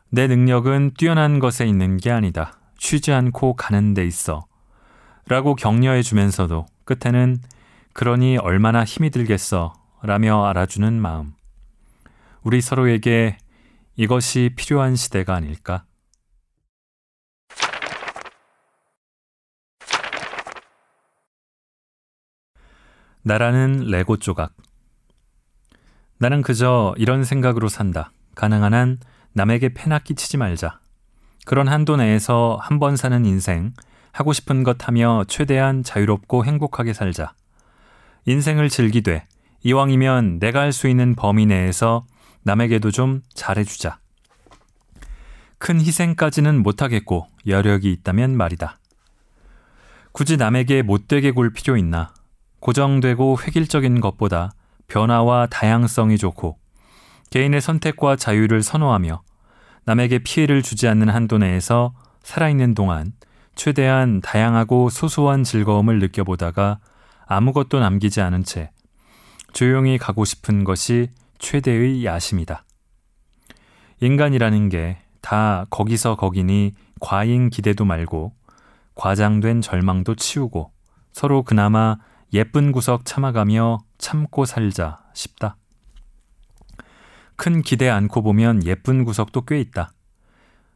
내 0.08 0.26
능력은 0.26 0.94
뛰어난 0.96 1.38
것에 1.38 1.66
있는 1.66 1.96
게 1.96 2.10
아니다. 2.10 2.61
쉬지 2.82 3.12
않고 3.12 3.54
가는 3.54 3.94
데 3.94 4.04
있어. 4.04 4.44
라고 5.28 5.54
격려해 5.54 6.02
주면서도 6.02 6.66
끝에는 6.84 7.40
그러니 7.92 8.38
얼마나 8.38 8.82
힘이 8.82 9.10
들겠어. 9.10 9.72
라며 10.02 10.44
알아주는 10.46 10.92
마음. 11.00 11.32
우리 12.42 12.60
서로에게 12.60 13.38
이것이 13.94 14.50
필요한 14.56 14.96
시대가 14.96 15.36
아닐까? 15.36 15.84
나라는 23.22 23.84
레고 23.86 24.16
조각. 24.16 24.56
나는 26.18 26.42
그저 26.42 26.96
이런 26.98 27.22
생각으로 27.22 27.68
산다. 27.68 28.10
가능한 28.34 28.74
한 28.74 28.98
남에게 29.34 29.72
패나 29.72 30.00
끼치지 30.00 30.36
말자. 30.36 30.81
그런 31.44 31.68
한도 31.68 31.96
내에서 31.96 32.58
한 32.60 32.78
번 32.78 32.96
사는 32.96 33.24
인생, 33.26 33.72
하고 34.12 34.32
싶은 34.32 34.62
것 34.62 34.86
하며 34.86 35.24
최대한 35.26 35.82
자유롭고 35.82 36.44
행복하게 36.44 36.92
살자. 36.92 37.34
인생을 38.26 38.68
즐기되 38.68 39.26
이왕이면 39.62 40.38
내가 40.38 40.60
할 40.60 40.72
수 40.72 40.88
있는 40.88 41.14
범위 41.14 41.46
내에서 41.46 42.04
남에게도 42.42 42.90
좀 42.90 43.22
잘해주자. 43.34 43.98
큰 45.58 45.80
희생까지는 45.80 46.62
못하겠고 46.62 47.26
여력이 47.46 47.90
있다면 47.92 48.36
말이다. 48.36 48.78
굳이 50.12 50.36
남에게 50.36 50.82
못되게 50.82 51.30
굴 51.30 51.52
필요 51.52 51.76
있나? 51.76 52.12
고정되고 52.60 53.38
획일적인 53.40 54.00
것보다 54.00 54.52
변화와 54.88 55.46
다양성이 55.46 56.18
좋고 56.18 56.58
개인의 57.30 57.60
선택과 57.60 58.16
자유를 58.16 58.62
선호하며 58.62 59.22
남에게 59.84 60.20
피해를 60.20 60.62
주지 60.62 60.88
않는 60.88 61.08
한도 61.08 61.38
내에서 61.38 61.94
살아있는 62.22 62.74
동안 62.74 63.12
최대한 63.54 64.20
다양하고 64.20 64.90
소소한 64.90 65.44
즐거움을 65.44 65.98
느껴보다가 65.98 66.78
아무것도 67.26 67.80
남기지 67.80 68.20
않은 68.20 68.44
채 68.44 68.70
조용히 69.52 69.98
가고 69.98 70.24
싶은 70.24 70.64
것이 70.64 71.08
최대의 71.38 72.04
야심이다. 72.04 72.64
인간이라는 74.00 74.68
게 74.68 75.02
다 75.22 75.64
거기서 75.70 76.16
거기니 76.16 76.72
과잉 77.00 77.48
기대도 77.48 77.86
말고 77.86 78.34
과장된 78.94 79.62
절망도 79.62 80.16
치우고 80.16 80.72
서로 81.12 81.42
그나마 81.42 81.96
예쁜 82.34 82.72
구석 82.72 83.06
참아가며 83.06 83.78
참고 83.96 84.44
살자 84.44 84.98
싶다. 85.14 85.56
큰 87.42 87.60
기대 87.60 87.88
않고 87.88 88.22
보면 88.22 88.64
예쁜 88.66 89.02
구석도 89.02 89.46
꽤 89.46 89.58
있다. 89.58 89.90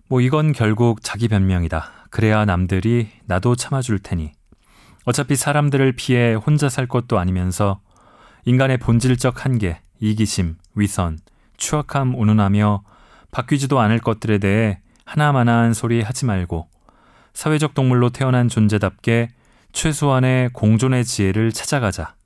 뭐 0.08 0.20
이건 0.20 0.52
결국 0.52 1.00
자기 1.00 1.28
변명이다. 1.28 2.08
그래야 2.10 2.44
남들이 2.44 3.08
나도 3.26 3.54
참아줄 3.54 4.00
테니. 4.00 4.32
어차피 5.04 5.36
사람들을 5.36 5.92
피해 5.92 6.34
혼자 6.34 6.68
살 6.68 6.88
것도 6.88 7.20
아니면서 7.20 7.78
인간의 8.46 8.78
본질적 8.78 9.44
한계, 9.44 9.80
이기심, 10.00 10.56
위선, 10.74 11.20
추악함 11.56 12.16
운운하며 12.16 12.82
바뀌지도 13.30 13.78
않을 13.78 14.00
것들에 14.00 14.38
대해 14.38 14.80
하나마나한 15.04 15.72
소리 15.72 16.02
하지 16.02 16.24
말고 16.26 16.68
사회적 17.32 17.74
동물로 17.74 18.10
태어난 18.10 18.48
존재답게 18.48 19.28
최소한의 19.72 20.50
공존의 20.52 21.04
지혜를 21.04 21.52
찾아가자. 21.52 22.16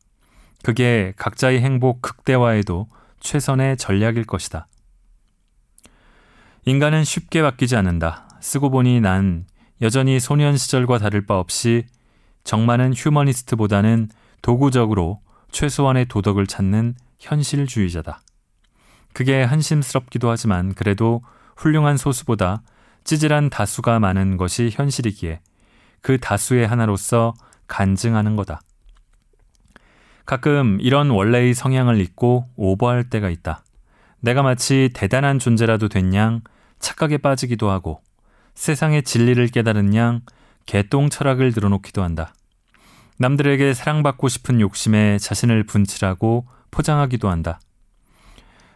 그게 0.62 1.12
각자의 1.18 1.60
행복 1.60 2.00
극대화에도 2.00 2.88
최선의 3.20 3.76
전략일 3.76 4.24
것이다. 4.24 4.66
인간은 6.66 7.04
쉽게 7.04 7.42
바뀌지 7.42 7.76
않는다. 7.76 8.28
쓰고 8.40 8.70
보니 8.70 9.00
난 9.00 9.46
여전히 9.82 10.20
소년 10.20 10.56
시절과 10.56 10.98
다를 10.98 11.24
바 11.24 11.38
없이 11.38 11.86
정많은 12.44 12.92
휴머니스트보다는 12.94 14.08
도구적으로 14.42 15.20
최소한의 15.52 16.06
도덕을 16.06 16.46
찾는 16.46 16.94
현실주의자다. 17.18 18.22
그게 19.12 19.42
한심스럽기도 19.42 20.30
하지만 20.30 20.74
그래도 20.74 21.22
훌륭한 21.56 21.96
소수보다 21.96 22.62
찌질한 23.04 23.50
다수가 23.50 23.98
많은 23.98 24.36
것이 24.36 24.70
현실이기에 24.72 25.40
그 26.00 26.18
다수의 26.18 26.66
하나로서 26.66 27.34
간증하는 27.66 28.36
거다. 28.36 28.60
가끔 30.30 30.78
이런 30.80 31.10
원래의 31.10 31.54
성향을 31.54 32.00
잊고 32.00 32.48
오버할 32.54 33.10
때가 33.10 33.30
있다. 33.30 33.64
내가 34.20 34.42
마치 34.42 34.90
대단한 34.94 35.40
존재라도 35.40 35.88
된 35.88 36.14
양 36.14 36.42
착각에 36.78 37.18
빠지기도 37.18 37.68
하고 37.68 38.00
세상의 38.54 39.02
진리를 39.02 39.44
깨달은 39.48 39.92
양 39.96 40.20
개똥 40.66 41.10
철학을 41.10 41.50
늘어놓기도 41.52 42.04
한다. 42.04 42.32
남들에게 43.18 43.74
사랑받고 43.74 44.28
싶은 44.28 44.60
욕심에 44.60 45.18
자신을 45.18 45.64
분칠하고 45.64 46.46
포장하기도 46.70 47.28
한다. 47.28 47.58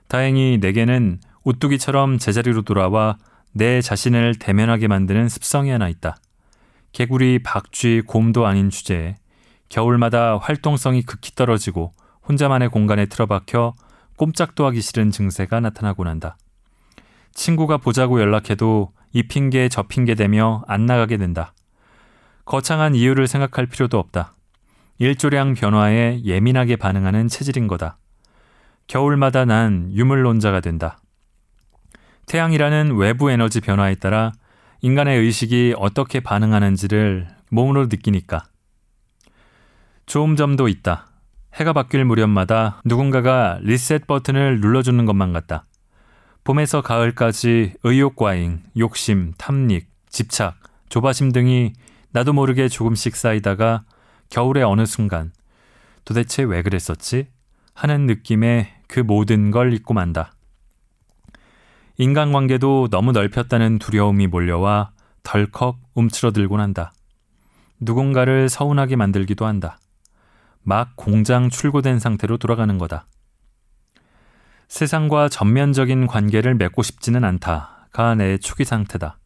다행히 0.08 0.58
내게는 0.60 1.20
오뚜기처럼 1.44 2.18
제자리로 2.18 2.62
돌아와 2.62 3.16
내 3.52 3.80
자신을 3.80 4.40
대면하게 4.40 4.88
만드는 4.88 5.28
습성이 5.28 5.70
하나 5.70 5.88
있다. 5.88 6.16
개구리, 6.90 7.44
박쥐, 7.44 8.02
곰도 8.08 8.44
아닌 8.44 8.70
주제에 8.70 9.14
겨울마다 9.74 10.38
활동성이 10.38 11.02
극히 11.02 11.34
떨어지고 11.34 11.94
혼자만의 12.28 12.68
공간에 12.68 13.06
틀어박혀 13.06 13.74
꼼짝도 14.16 14.64
하기 14.66 14.80
싫은 14.80 15.10
증세가 15.10 15.58
나타나곤 15.58 16.06
한다. 16.06 16.36
친구가 17.32 17.78
보자고 17.78 18.20
연락해도 18.20 18.92
이 19.12 19.24
핑계 19.24 19.68
저 19.68 19.82
핑계 19.82 20.14
대며 20.14 20.62
안 20.68 20.86
나가게 20.86 21.16
된다. 21.16 21.54
거창한 22.44 22.94
이유를 22.94 23.26
생각할 23.26 23.66
필요도 23.66 23.98
없다. 23.98 24.34
일조량 24.98 25.54
변화에 25.54 26.20
예민하게 26.22 26.76
반응하는 26.76 27.26
체질인 27.26 27.66
거다. 27.66 27.98
겨울마다 28.86 29.44
난 29.44 29.90
유물론자가 29.92 30.60
된다. 30.60 31.00
태양이라는 32.26 32.94
외부 32.94 33.28
에너지 33.28 33.60
변화에 33.60 33.96
따라 33.96 34.30
인간의 34.82 35.18
의식이 35.18 35.74
어떻게 35.76 36.20
반응하는지를 36.20 37.26
몸으로 37.50 37.86
느끼니까. 37.86 38.44
좋은 40.06 40.36
점도 40.36 40.68
있다. 40.68 41.06
해가 41.54 41.72
바뀔 41.72 42.04
무렵마다 42.04 42.80
누군가가 42.84 43.58
리셋 43.62 44.06
버튼을 44.06 44.60
눌러주는 44.60 45.04
것만 45.06 45.32
같다. 45.32 45.66
봄에서 46.42 46.82
가을까지 46.82 47.74
의욕 47.84 48.16
과잉, 48.16 48.62
욕심, 48.76 49.32
탐닉, 49.38 49.88
집착, 50.10 50.56
조바심 50.88 51.32
등이 51.32 51.72
나도 52.12 52.32
모르게 52.32 52.68
조금씩 52.68 53.16
쌓이다가 53.16 53.84
겨울의 54.30 54.62
어느 54.62 54.84
순간 54.84 55.32
도대체 56.04 56.42
왜 56.42 56.62
그랬었지? 56.62 57.28
하는 57.72 58.06
느낌에 58.06 58.74
그 58.86 59.00
모든 59.00 59.50
걸 59.50 59.72
잊고 59.72 59.94
만다. 59.94 60.34
인간관계도 61.96 62.88
너무 62.90 63.12
넓혔다는 63.12 63.78
두려움이 63.78 64.26
몰려와 64.26 64.90
덜컥 65.22 65.78
움츠러들곤 65.94 66.60
한다. 66.60 66.92
누군가를 67.80 68.48
서운하게 68.48 68.96
만들기도 68.96 69.46
한다. 69.46 69.78
막 70.64 70.96
공장 70.96 71.50
출고된 71.50 71.98
상태로 71.98 72.38
돌아가는 72.38 72.76
거다. 72.78 73.06
세상과 74.68 75.28
전면적인 75.28 76.06
관계를 76.06 76.54
맺고 76.54 76.82
싶지는 76.82 77.22
않다가 77.22 78.14
내 78.14 78.38
초기 78.38 78.64
상태다. 78.64 79.18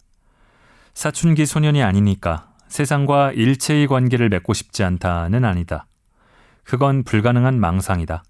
사춘기 0.94 1.46
소년이 1.46 1.82
아니니까 1.82 2.50
세상과 2.66 3.32
일체의 3.32 3.86
관계를 3.86 4.28
맺고 4.28 4.52
싶지 4.52 4.82
않다는 4.82 5.44
아니다. 5.44 5.86
그건 6.64 7.04
불가능한 7.04 7.58
망상이다. 7.58 8.24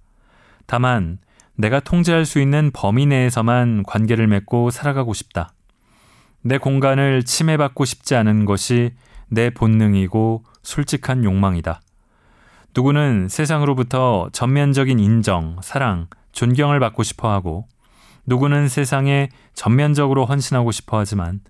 다만 0.66 1.18
내가 1.57 1.81
통제할 1.81 2.25
수 2.25 2.40
있는 2.40 2.71
범위 2.73 3.07
내에서만 3.07 3.83
관계를 3.85 4.29
맺고 4.29 4.71
살아가고 4.71 5.12
싶다. 5.14 5.53
내 6.42 6.59
공간을 6.59 7.25
침해받고 7.25 7.85
싶지 7.85 8.14
않은 8.14 8.44
것이 8.44 8.92
내 9.29 9.51
본능이고 9.51 10.44
솔직한 10.62 11.25
욕망이다. 11.25 11.81
누구는 12.74 13.28
세상으로부터 13.28 14.28
전면적인 14.33 14.98
인정, 14.98 15.57
사랑, 15.62 16.07
존경을 16.33 16.81
받고 16.81 17.02
싶어 17.02 17.31
하고, 17.31 17.66
누구는 18.26 18.68
세상에 18.68 19.31
전면적으로 19.54 20.26
헌신하고 20.26 20.70
싶어 20.70 20.98
하지만, 20.98 21.40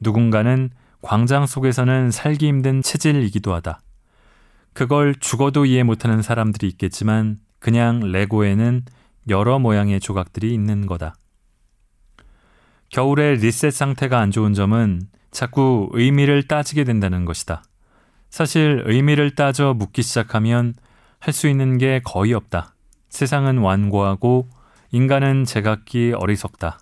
누군가는 0.00 0.70
광장 1.00 1.46
속에서는 1.46 2.10
살기 2.10 2.46
힘든 2.46 2.82
체질이기도 2.82 3.54
하다. 3.54 3.80
그걸 4.72 5.14
죽어도 5.14 5.64
이해 5.64 5.84
못하는 5.84 6.22
사람들이 6.22 6.68
있겠지만, 6.68 7.38
그냥 7.60 8.00
레고에는 8.00 8.84
여러 9.28 9.58
모양의 9.58 10.00
조각들이 10.00 10.52
있는 10.52 10.86
거다. 10.86 11.14
겨울의 12.90 13.36
리셋 13.36 13.72
상태가 13.72 14.18
안 14.18 14.30
좋은 14.30 14.54
점은 14.54 15.02
자꾸 15.30 15.88
의미를 15.92 16.48
따지게 16.48 16.84
된다는 16.84 17.24
것이다. 17.24 17.62
사실 18.30 18.82
의미를 18.86 19.34
따져 19.34 19.74
묻기 19.74 20.02
시작하면 20.02 20.74
할 21.20 21.32
수 21.32 21.48
있는 21.48 21.78
게 21.78 22.00
거의 22.04 22.32
없다. 22.32 22.74
세상은 23.08 23.58
완고하고 23.58 24.48
인간은 24.92 25.44
제각기 25.44 26.12
어리석다. 26.14 26.78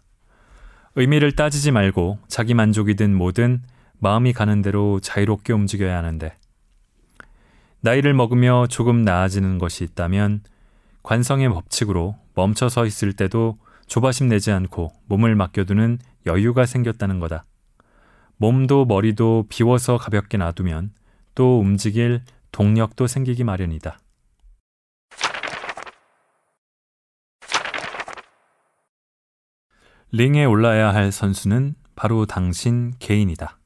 의미를 0.95 1.33
따지지 1.33 1.71
말고 1.71 2.19
자기 2.29 2.55
만족이든 2.55 3.15
뭐든 3.15 3.63
마음이 3.99 4.33
가는 4.33 4.61
대로 4.63 5.01
자유롭게 5.01 5.53
움직여야 5.53 5.97
하는데 5.97 6.37
나이를 7.81 8.13
먹으며 8.15 8.67
조금 8.69 9.03
나아지는 9.03 9.59
것이 9.59 9.85
있다면 9.85 10.43
관성의 11.03 11.49
법칙으로 11.49 12.17
멈춰 12.35 12.69
서 12.69 12.85
있을 12.85 13.13
때도 13.13 13.59
조바심 13.87 14.29
내지 14.29 14.51
않고 14.51 14.93
몸을 15.07 15.35
맡겨두는 15.37 15.99
여유가 16.27 16.67
생겼다는 16.67 17.21
거다. 17.21 17.45
몸도 18.39 18.85
머리도 18.85 19.47
비워서 19.49 19.97
가볍게 19.97 20.37
놔두면 20.37 20.91
또 21.37 21.61
움직일 21.61 22.23
동력도 22.51 23.07
생기기 23.07 23.45
마련이다. 23.45 24.01
링에 30.11 30.45
올라야 30.47 30.95
할 30.95 31.13
선수는 31.13 31.75
바로 31.95 32.27
당신 32.27 32.95
개인이다. 32.99 33.59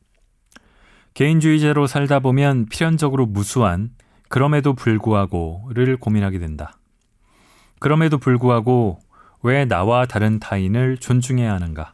개인주의자로 1.14 1.86
살다 1.86 2.18
보면 2.18 2.66
필연적으로 2.66 3.26
무수한 3.26 3.90
그럼에도 4.28 4.74
불구하고를 4.74 5.96
고민하게 5.96 6.38
된다. 6.38 6.78
그럼에도 7.78 8.18
불구하고 8.18 8.98
왜 9.42 9.64
나와 9.64 10.06
다른 10.06 10.40
타인을 10.40 10.98
존중해야 10.98 11.52
하는가? 11.54 11.92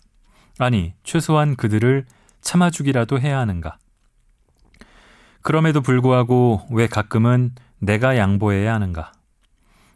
아니, 0.58 0.94
최소한 1.04 1.54
그들을 1.54 2.06
참아주기라도 2.40 3.20
해야 3.20 3.38
하는가? 3.40 3.78
그럼에도 5.46 5.80
불구하고 5.80 6.62
왜 6.72 6.88
가끔은 6.88 7.54
내가 7.78 8.16
양보해야 8.16 8.74
하는가? 8.74 9.12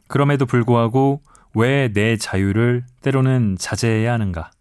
그럼에도 0.07 0.47
불구하고 0.47 1.23
왜 1.57 1.93
내 1.93 2.17
자유를 2.17 2.85
때로는 3.03 3.57
자제해야 3.59 4.13
하는가? 4.13 4.53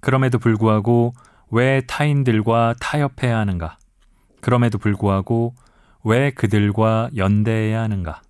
그럼에도 0.00 0.38
불구하고 0.38 1.14
왜 1.50 1.80
타인들과 1.86 2.74
타협해야 2.80 3.38
하는가? 3.38 3.78
그럼에도 4.42 4.76
불구하고 4.76 5.54
왜 6.04 6.32
그들과 6.32 7.08
연대해야 7.16 7.80
하는가? 7.80 8.20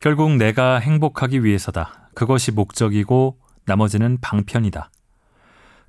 결국 0.00 0.34
내가 0.36 0.78
행복하기 0.78 1.44
위해서다. 1.44 2.08
그것이 2.14 2.52
목적이고 2.52 3.38
나머지는 3.66 4.16
방편이다. 4.22 4.90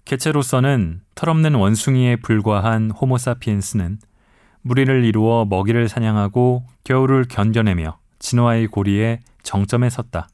개체로서는 0.04 1.00
털없는 1.20 1.54
원숭이에 1.56 2.16
불과한 2.16 2.92
호모사피엔스는 2.92 4.00
무리를 4.62 5.04
이루어 5.04 5.44
먹이를 5.44 5.90
사냥하고 5.90 6.66
겨울을 6.86 7.26
견뎌내며 7.28 7.98
진화의 8.20 8.68
고리에 8.68 9.20
정점에 9.44 9.90
섰다. 9.90 10.30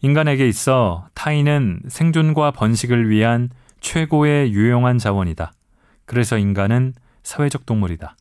인간에게 0.00 0.48
있어 0.48 1.06
타인은 1.14 1.82
생존과 1.86 2.50
번식을 2.50 3.08
위한 3.08 3.50
최고의 3.80 4.52
유용한 4.52 4.98
자원이다. 4.98 5.52
그래서 6.06 6.38
인간은 6.38 6.94
사회적 7.22 7.64
동물이다. 7.64 8.16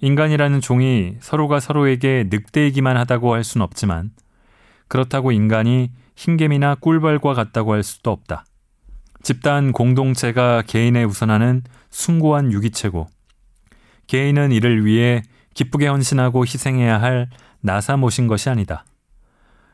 인간이라는 0.00 0.60
종이 0.60 1.14
서로가 1.20 1.60
서로에게 1.60 2.26
늑대이기만 2.30 2.96
하다고 2.96 3.32
할 3.32 3.44
수는 3.44 3.62
없지만 3.62 4.10
그렇다고 4.88 5.30
인간이 5.30 5.92
흰개미나 6.16 6.74
꿀벌과 6.80 7.34
같다고 7.34 7.74
할 7.74 7.84
수도 7.84 8.10
없다. 8.10 8.44
집단 9.22 9.72
공동체가 9.72 10.62
개인에 10.66 11.04
우선하는 11.04 11.62
숭고한 11.90 12.52
유기체고 12.52 13.06
개인은 14.06 14.52
이를 14.52 14.84
위해 14.84 15.22
기쁘게 15.54 15.86
헌신하고 15.86 16.44
희생해야 16.44 17.00
할 17.00 17.28
나사 17.60 17.96
모신 17.96 18.26
것이 18.26 18.48
아니다. 18.48 18.84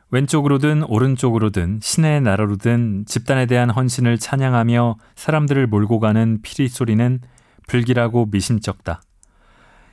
왼쪽으로든 0.09 0.83
오른쪽으로든 0.83 1.79
신의 1.81 2.21
나라로든 2.21 3.05
집단에 3.05 3.45
대한 3.45 3.69
헌신을 3.69 4.17
찬양하며 4.17 4.97
사람들을 5.15 5.67
몰고 5.67 5.99
가는 5.99 6.39
피리 6.41 6.69
소리는 6.69 7.19
불길하고 7.67 8.27
미심쩍다. 8.31 9.01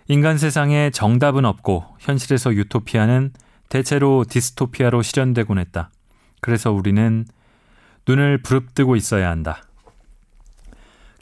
인간 0.09 0.39
세상에 0.39 0.91
정답은 0.91 1.45
없고 1.45 1.85
현실에서 1.99 2.55
유토피아는 2.55 3.33
대체로 3.69 4.25
디스토피아로 4.29 5.03
실현되곤 5.03 5.59
했다. 5.59 5.91
그래서 6.41 6.71
우리는 6.71 7.25
눈을 8.07 8.39
부릅뜨고 8.39 8.97
있어야 8.97 9.31
한다. 9.31 9.63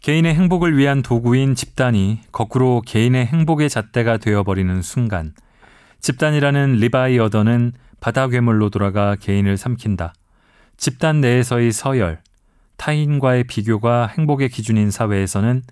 개인의 0.01 0.35
행복을 0.35 0.77
위한 0.77 1.03
도구인 1.03 1.55
집단이 1.55 2.21
거꾸로 2.33 2.83
개인의 2.85 3.27
행복의 3.27 3.71
잣대가 3.71 4.17
되어버리는 4.17 4.83
순간, 4.83 5.33
집단이라는 6.01 6.75
리바이어던은 6.75 7.73
바다 8.01 8.27
괴물로 8.27 8.71
돌아가 8.71 9.15
개인을 9.15 9.57
삼킨다. 9.57 10.13
집단 10.77 11.21
내에서의 11.21 11.71
서열, 11.71 12.21
타인과의 12.77 13.45
비교가 13.45 14.09
행복의 14.09 14.49
기준인 14.49 14.91
사회에서는 14.91 15.63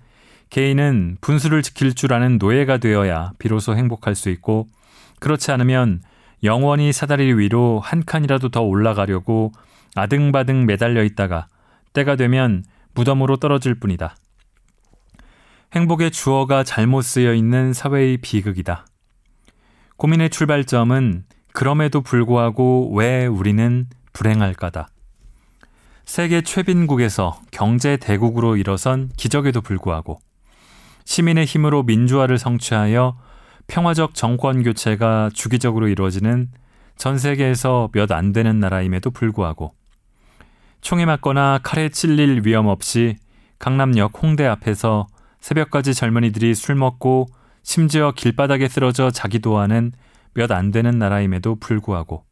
개인은 0.49 1.17
분수를 1.19 1.61
지킬 1.61 1.93
줄 1.93 2.13
아는 2.13 2.37
노예가 2.37 2.77
되어야 2.77 3.33
비로소 3.37 3.75
행복할 3.75 4.15
수 4.15 4.29
있고 4.29 4.67
그렇지 5.19 5.51
않으면 5.51 6.01
영원히 6.43 6.93
사다리 6.93 7.33
위로 7.33 7.81
한 7.81 8.05
칸이라도 8.05 8.49
더 8.49 8.61
올라가려고 8.61 9.51
아등바등 9.95 10.65
매달려 10.65 11.03
있다가 11.03 11.47
때가 11.93 12.15
되면 12.15 12.63
무덤으로 12.93 13.37
떨어질 13.37 13.75
뿐이다. 13.75 14.15
행복의 15.73 16.11
주어가 16.11 16.63
잘못 16.63 17.01
쓰여 17.01 17.33
있는 17.33 17.73
사회의 17.73 18.17
비극이다. 18.17 18.85
고민의 19.97 20.29
출발점은 20.29 21.25
그럼에도 21.53 22.01
불구하고 22.01 22.93
왜 22.93 23.25
우리는 23.25 23.87
불행할까다. 24.13 24.87
세계 26.05 26.41
최빈국에서 26.41 27.39
경제 27.51 27.95
대국으로 27.97 28.57
일어선 28.57 29.09
기적에도 29.15 29.61
불구하고 29.61 30.19
시민의 31.05 31.45
힘으로 31.45 31.83
민주화를 31.83 32.37
성취하여 32.37 33.17
평화적 33.67 34.15
정권 34.15 34.63
교체가 34.63 35.29
주기적으로 35.33 35.87
이루어지는 35.87 36.49
전 36.97 37.17
세계에서 37.17 37.89
몇 37.93 38.11
안 38.11 38.33
되는 38.33 38.59
나라임에도 38.59 39.11
불구하고 39.11 39.73
총에 40.81 41.05
맞거나 41.05 41.59
칼에 41.63 41.89
찔릴 41.89 42.41
위험 42.45 42.67
없이 42.67 43.17
강남역 43.59 44.21
홍대 44.21 44.45
앞에서 44.45 45.07
새벽까지 45.39 45.93
젊은이들이 45.93 46.55
술 46.55 46.75
먹고 46.75 47.27
심지어 47.63 48.11
길바닥에 48.11 48.67
쓰러져 48.67 49.11
자기도 49.11 49.57
하는 49.57 49.91
몇 50.33 50.51
안 50.51 50.71
되는 50.71 50.97
나라임에도 50.97 51.55
불구하고 51.55 52.25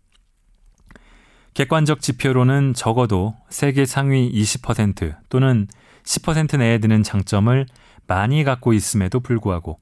객관적 1.53 2.01
지표로는 2.01 2.73
적어도 2.73 3.35
세계 3.49 3.85
상위 3.85 4.31
20% 4.31 5.15
또는 5.29 5.67
10% 6.03 6.57
내에 6.57 6.77
드는 6.79 7.03
장점을 7.03 7.65
많이 8.07 8.43
갖고 8.43 8.73
있음에도 8.73 9.19
불구하고 9.19 9.79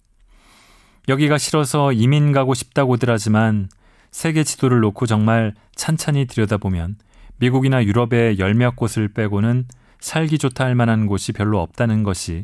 여기가 1.08 1.38
싫어서 1.38 1.94
이민 1.94 2.32
가고 2.32 2.54
싶다고들 2.54 3.10
하지만 3.10 3.70
세계 4.12 4.44
지도를 4.44 4.80
놓고 4.82 5.06
정말 5.06 5.54
찬찬히 5.76 6.26
들여다보면 6.26 6.98
미국이나 7.40 7.84
유럽의 7.84 8.40
열몇 8.40 8.76
곳을 8.76 9.10
빼고는 9.10 9.66
살기 10.00 10.38
좋다 10.38 10.66
할 10.66 10.76
만한 10.76 11.06
곳이 11.06 11.34
별로 11.34 11.62
없다는 11.62 12.04
것이 12.04 12.44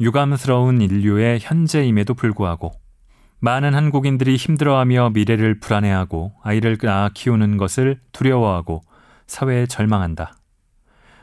유감스러운 0.00 0.80
인류의 0.80 1.40
현재임에도 1.40 2.14
불구하고 2.14 2.72
많은 3.40 3.74
한국인들이 3.74 4.36
힘들어하며 4.36 5.10
미래를 5.10 5.60
불안해하고 5.60 6.32
아이를 6.42 6.78
낳아 6.80 7.10
키우는 7.12 7.58
것을 7.58 8.00
두려워하고 8.12 8.82
사회에 9.26 9.66
절망한다. 9.66 10.36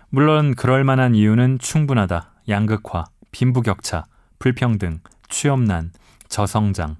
물론 0.09 0.53
그럴 0.55 0.83
만한 0.83 1.15
이유는 1.15 1.59
충분하다. 1.59 2.33
양극화, 2.49 3.05
빈부격차, 3.31 4.05
불평등, 4.39 4.99
취업난, 5.29 5.91
저성장. 6.27 6.97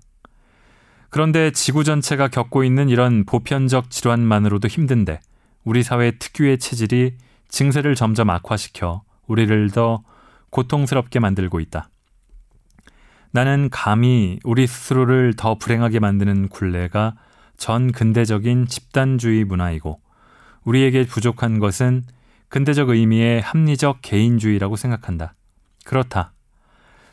그런데 1.09 1.51
지구 1.51 1.83
전체가 1.83 2.29
겪고 2.29 2.63
있는 2.63 2.89
이런 2.89 3.25
보편적 3.25 3.91
질환만으로도 3.91 4.69
힘든데 4.69 5.19
우리 5.63 5.83
사회 5.83 6.11
특유의 6.11 6.59
체질이 6.59 7.17
증세를 7.49 7.95
점점 7.95 8.29
악화시켜 8.29 9.03
우리를 9.27 9.69
더 9.71 10.03
고통스럽게 10.49 11.19
만들고 11.19 11.59
있다. 11.59 11.89
나는 13.31 13.69
감히 13.69 14.39
우리 14.43 14.67
스스로를 14.67 15.33
더 15.35 15.55
불행하게 15.57 15.99
만드는 15.99 16.49
굴레가 16.49 17.15
전 17.55 17.91
근대적인 17.91 18.67
집단주의 18.67 19.43
문화이고 19.45 20.01
우리에게 20.63 21.05
부족한 21.05 21.59
것은 21.59 22.03
근대적 22.49 22.89
의미의 22.89 23.41
합리적 23.41 23.99
개인주의라고 24.01 24.75
생각한다. 24.75 25.35
그렇다. 25.85 26.33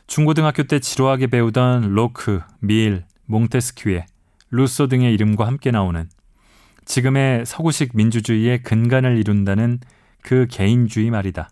중고등학교 0.09 0.65
때 0.65 0.81
지루하게 0.81 1.29
배우던 1.29 1.93
로크, 1.93 2.41
밀, 2.61 3.05
몽테스큐에, 3.27 4.07
루소 4.51 4.89
등의 4.89 5.13
이름과 5.15 5.47
함께 5.47 5.71
나오는 5.71 6.09
지금의 6.89 7.45
서구식 7.45 7.91
민주주의의 7.95 8.63
근간을 8.63 9.19
이룬다는 9.19 9.79
그 10.23 10.47
개인주의 10.51 11.11
말이다. 11.11 11.51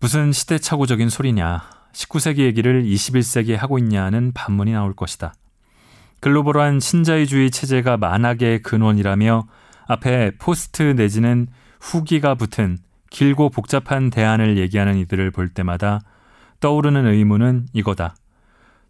무슨 0.00 0.32
시대착오적인 0.32 1.08
소리냐. 1.08 1.62
19세기 1.92 2.38
얘기를 2.40 2.82
21세기에 2.82 3.56
하고 3.56 3.78
있냐는 3.78 4.32
반문이 4.32 4.72
나올 4.72 4.92
것이다. 4.92 5.34
글로벌한 6.18 6.80
신자유주의 6.80 7.52
체제가 7.52 7.96
만악의 7.96 8.62
근원이라며 8.62 9.46
앞에 9.86 10.32
포스트 10.38 10.82
내지는 10.82 11.46
후기가 11.80 12.34
붙은 12.34 12.78
길고 13.10 13.50
복잡한 13.50 14.10
대안을 14.10 14.58
얘기하는 14.58 14.96
이들을 14.96 15.30
볼 15.30 15.48
때마다 15.48 16.00
떠오르는 16.58 17.06
의문은 17.06 17.68
이거다. 17.72 18.16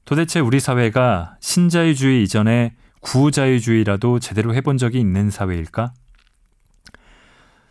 도대체 0.06 0.40
우리 0.40 0.58
사회가 0.58 1.36
신자유주의 1.40 2.22
이전에 2.22 2.74
구자유주의라도 3.06 4.18
제대로 4.18 4.52
해본 4.52 4.78
적이 4.78 4.98
있는 4.98 5.30
사회일까? 5.30 5.92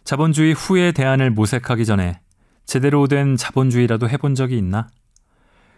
자본주의 0.05 0.53
후의 0.53 0.93
대안을 0.93 1.29
모색하기 1.29 1.85
전에 1.85 2.21
제대로 2.65 3.07
된 3.07 3.35
자본주의라도 3.35 4.07
해본 4.07 4.35
적이 4.35 4.57
있나? 4.57 4.87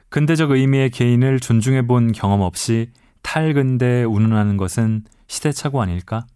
근대적 0.10 0.52
의미의 0.52 0.92
개인을 0.92 1.40
존중해 1.40 1.88
본 1.88 2.12
경험 2.12 2.42
없이 2.42 2.92
탈근대에 3.24 4.04
운운하는 4.04 4.58
것은 4.58 5.06
시대착오 5.28 5.82
아닐까? 5.82 6.28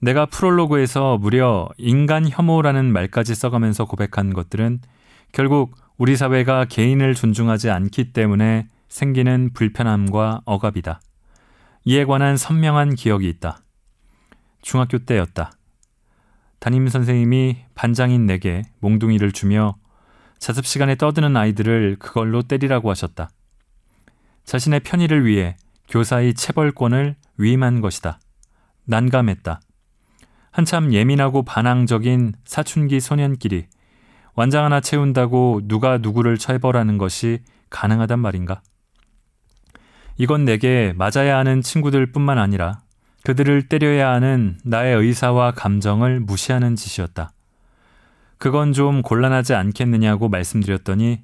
내가 0.00 0.24
프롤로그에서 0.24 1.18
무려 1.18 1.68
인간 1.76 2.26
혐오라는 2.26 2.92
말까지 2.92 3.34
써가면서 3.34 3.84
고백한 3.84 4.32
것들은 4.32 4.80
결국 5.32 5.76
우리 5.98 6.16
사회가 6.16 6.64
개인을 6.64 7.14
존중하지 7.14 7.68
않기 7.68 8.14
때문에 8.14 8.68
생기는 8.88 9.50
불편함과 9.52 10.40
억압이다. 10.46 11.00
이에 11.86 12.06
관한 12.06 12.38
선명한 12.38 12.94
기억이 12.94 13.28
있다. 13.28 13.58
중학교 14.62 14.98
때였다. 14.98 15.52
담임 16.58 16.88
선생님이 16.88 17.58
반장인 17.74 18.24
내게 18.24 18.62
몽둥이를 18.80 19.32
주며 19.32 19.74
자습 20.38 20.64
시간에 20.64 20.94
떠드는 20.94 21.36
아이들을 21.36 21.96
그걸로 21.98 22.40
때리라고 22.42 22.88
하셨다. 22.88 23.28
자신의 24.44 24.80
편의를 24.80 25.26
위해 25.26 25.56
교사의 25.90 26.32
체벌권을 26.34 27.16
위임한 27.36 27.82
것이다. 27.82 28.18
난감했다. 28.84 29.60
한참 30.52 30.92
예민하고 30.92 31.42
반항적인 31.42 32.32
사춘기 32.46 33.00
소년끼리 33.00 33.66
완장 34.34 34.64
하나 34.64 34.80
채운다고 34.80 35.62
누가 35.64 35.98
누구를 35.98 36.38
처벌하는 36.38 36.96
것이 36.96 37.40
가능하단 37.68 38.18
말인가? 38.20 38.62
이건 40.16 40.44
내게 40.44 40.94
맞아야 40.96 41.38
하는 41.38 41.60
친구들 41.60 42.12
뿐만 42.12 42.38
아니라 42.38 42.80
그들을 43.24 43.68
때려야 43.68 44.10
하는 44.10 44.58
나의 44.64 44.96
의사와 44.96 45.52
감정을 45.52 46.20
무시하는 46.20 46.76
짓이었다. 46.76 47.32
그건 48.38 48.72
좀 48.72 49.02
곤란하지 49.02 49.54
않겠느냐고 49.54 50.28
말씀드렸더니 50.28 51.22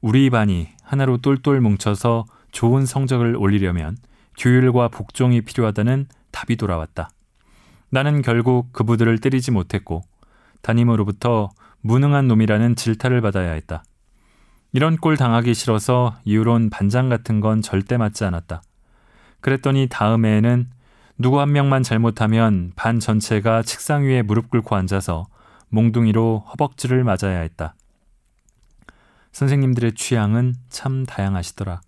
우리 0.00 0.30
반이 0.30 0.68
하나로 0.82 1.18
똘똘 1.18 1.60
뭉쳐서 1.60 2.26
좋은 2.52 2.86
성적을 2.86 3.36
올리려면 3.36 3.96
규율과 4.38 4.88
복종이 4.88 5.40
필요하다는 5.40 6.06
답이 6.30 6.56
돌아왔다. 6.56 7.10
나는 7.90 8.22
결국 8.22 8.72
그부들을 8.72 9.18
때리지 9.18 9.50
못했고 9.50 10.02
담임으로부터 10.62 11.50
무능한 11.80 12.28
놈이라는 12.28 12.76
질타를 12.76 13.20
받아야 13.20 13.52
했다. 13.52 13.82
이런 14.72 14.96
꼴 14.96 15.16
당하기 15.16 15.54
싫어서 15.54 16.16
이후론 16.24 16.70
반장 16.70 17.08
같은 17.08 17.40
건 17.40 17.62
절대 17.62 17.96
맞지 17.96 18.24
않았다. 18.24 18.62
그랬더니 19.40 19.86
다음해에는 19.88 20.68
누구 21.18 21.40
한 21.40 21.52
명만 21.52 21.82
잘못하면 21.82 22.72
반 22.76 23.00
전체가 23.00 23.62
책상 23.62 24.04
위에 24.04 24.22
무릎 24.22 24.50
꿇고 24.50 24.76
앉아서 24.76 25.26
몽둥이로 25.70 26.44
허벅지를 26.50 27.02
맞아야 27.02 27.40
했다. 27.40 27.74
선생님들의 29.32 29.94
취향은 29.94 30.54
참 30.68 31.04
다양하시더라. 31.06 31.80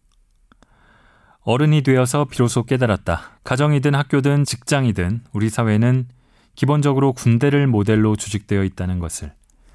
어른이 1.43 1.83
되어서 1.83 2.25
비로소 2.27 2.65
깨달았다. 2.65 3.39
가정이든 3.45 3.95
학교든 3.95 4.45
직장이든 4.45 5.25
우리 5.33 5.49
사회는 5.49 6.09
기본적으로 6.55 7.13
군대를 7.13 7.67
모델로 7.67 8.17
조직되어 8.17 8.65
있다는 8.65 8.99
것을 8.99 9.33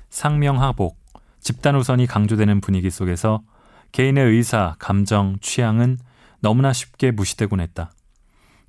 상명하복, 0.09 0.97
집단 1.45 1.75
우선이 1.75 2.07
강조되는 2.07 2.59
분위기 2.59 2.89
속에서 2.89 3.43
개인의 3.91 4.31
의사, 4.31 4.75
감정, 4.79 5.37
취향은 5.41 5.99
너무나 6.39 6.73
쉽게 6.73 7.11
무시되곤 7.11 7.59
했다. 7.59 7.91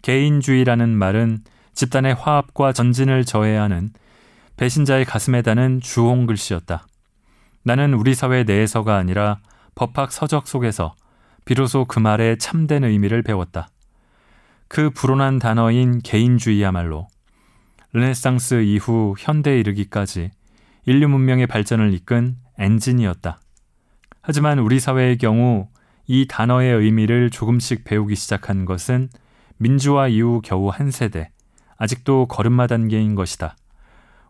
개인주의라는 0.02 0.90
말은 0.90 1.38
집단의 1.72 2.12
화합과 2.16 2.74
전진을 2.74 3.24
저해야 3.24 3.62
하는 3.62 3.88
배신자의 4.58 5.06
가슴에 5.06 5.40
다는 5.40 5.80
주홍 5.80 6.26
글씨였다. 6.26 6.86
나는 7.62 7.94
우리 7.94 8.14
사회 8.14 8.44
내에서가 8.44 8.94
아니라 8.94 9.38
법학 9.74 10.12
서적 10.12 10.46
속에서 10.46 10.94
비로소 11.46 11.86
그 11.86 11.98
말의 11.98 12.36
참된 12.36 12.84
의미를 12.84 13.22
배웠다. 13.22 13.70
그 14.68 14.90
불온한 14.90 15.38
단어인 15.38 16.02
개인주의야말로 16.02 17.08
르네상스 17.94 18.64
이후 18.64 19.14
현대에 19.18 19.60
이르기까지 19.60 20.30
인류 20.84 21.08
문명의 21.08 21.46
발전을 21.46 21.94
이끈 21.94 22.36
엔진이었다. 22.58 23.40
하지만 24.22 24.58
우리 24.58 24.80
사회의 24.80 25.18
경우 25.18 25.68
이 26.06 26.26
단어의 26.28 26.72
의미를 26.74 27.30
조금씩 27.30 27.84
배우기 27.84 28.14
시작한 28.16 28.64
것은 28.64 29.08
민주화 29.58 30.08
이후 30.08 30.40
겨우 30.44 30.68
한 30.68 30.90
세대, 30.90 31.30
아직도 31.76 32.26
걸음마 32.26 32.66
단계인 32.66 33.14
것이다. 33.14 33.56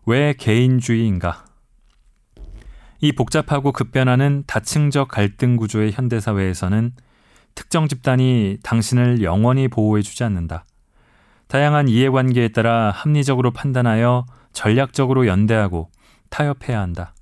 왜 0.05 0.33
개인주의인가? 0.33 1.45
이 2.99 3.11
복잡하고 3.11 3.71
급변하는 3.71 4.43
다층적 4.47 5.09
갈등 5.09 5.55
구조의 5.55 5.91
현대사회에서는 5.91 6.93
특정 7.53 7.87
집단이 7.87 8.57
당신을 8.63 9.21
영원히 9.23 9.67
보호해주지 9.67 10.23
않는다. 10.23 10.65
다양한 11.47 11.87
이해관계에 11.87 12.49
따라 12.49 12.91
합리적으로 12.91 13.51
판단하여 13.51 14.25
전략적으로 14.53 15.27
연대하고 15.27 15.89
타협해야 16.29 16.79
한다. 16.79 17.13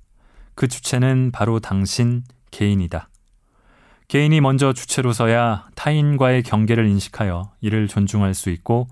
그 0.56 0.66
주체는 0.66 1.30
바로 1.32 1.60
당신 1.60 2.24
개인이다. 2.50 3.08
개인이 4.08 4.40
먼저 4.40 4.72
주체로 4.72 5.12
서야 5.12 5.68
타인과의 5.74 6.42
경계를 6.42 6.86
인식하여 6.88 7.52
이를 7.60 7.86
존중할 7.86 8.34
수 8.34 8.50
있고 8.50 8.88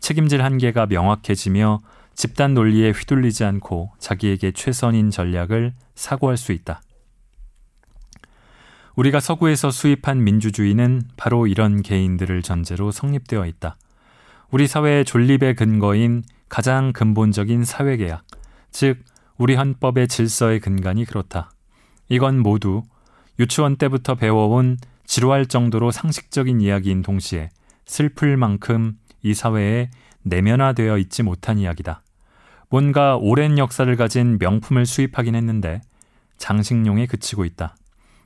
책임질 0.00 0.44
한계가 0.44 0.86
명확해지며 0.86 1.80
집단 2.14 2.54
논리에 2.54 2.90
휘둘리지 2.90 3.44
않고 3.44 3.92
자기에게 3.98 4.52
최선인 4.52 5.10
전략을 5.10 5.72
사고할 5.94 6.36
수 6.36 6.52
있다. 6.52 6.82
우리가 8.96 9.20
서구에서 9.20 9.70
수입한 9.70 10.24
민주주의는 10.24 11.02
바로 11.16 11.46
이런 11.46 11.82
개인들을 11.82 12.42
전제로 12.42 12.90
성립되어 12.90 13.46
있다. 13.46 13.76
우리 14.50 14.66
사회의 14.66 15.04
존립의 15.04 15.54
근거인 15.54 16.24
가장 16.48 16.92
근본적인 16.92 17.64
사회계약, 17.64 18.24
즉 18.72 18.98
우리 19.38 19.54
헌법의 19.54 20.08
질서의 20.08 20.58
근간이 20.58 21.04
그렇다. 21.04 21.50
이건 22.08 22.40
모두 22.40 22.82
유치원 23.38 23.76
때부터 23.76 24.16
배워온 24.16 24.78
지루할 25.06 25.46
정도로 25.46 25.92
상식적인 25.92 26.60
이야기인 26.60 27.02
동시에 27.02 27.50
슬플 27.86 28.36
만큼 28.36 28.98
이 29.22 29.34
사회에 29.34 29.90
내면화되어 30.24 30.98
있지 30.98 31.22
못한 31.22 31.58
이야기다. 31.58 32.02
뭔가 32.68 33.16
오랜 33.16 33.58
역사를 33.58 33.94
가진 33.96 34.38
명품을 34.38 34.84
수입하긴 34.84 35.36
했는데 35.36 35.80
장식용에 36.36 37.06
그치고 37.06 37.44
있다. 37.44 37.76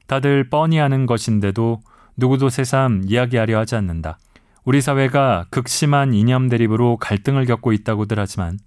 다들 0.07 0.48
뻔히 0.48 0.81
아는 0.81 1.07
것인데도 1.07 1.81
누구도 2.16 2.48
새삼 2.48 3.03
이야기하려 3.07 3.59
하지 3.59 3.77
않는다. 3.77 4.18
우리 4.64 4.81
사회가 4.81 5.46
극심한 5.51 6.14
이념 6.14 6.48
대립으로 6.48 6.96
갈등을 6.96 7.44
겪고 7.44 7.72
있다고들 7.72 8.18
하지만 8.18 8.59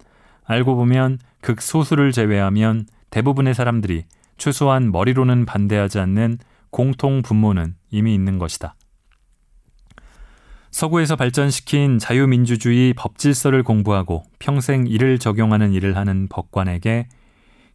알고 0.46 0.76
보면 0.76 1.18
극소수를 1.42 2.12
제외하면 2.12 2.86
대부분의 3.10 3.54
사람들이 3.54 4.04
최소한 4.38 4.90
머리로는 4.90 5.46
반대하지 5.46 5.98
않는 6.00 6.38
공통 6.70 7.22
분모는 7.22 7.74
이미 7.90 8.14
있는 8.14 8.38
것이다. 8.38 8.76
서구에서 10.70 11.16
발전시킨 11.16 11.98
자유민주주의 11.98 12.92
법 12.92 13.16
질서를 13.16 13.62
공부하고 13.62 14.24
평생 14.38 14.86
이를 14.86 15.18
적용하는 15.18 15.72
일을 15.72 15.96
하는 15.96 16.28
법관에게 16.28 17.08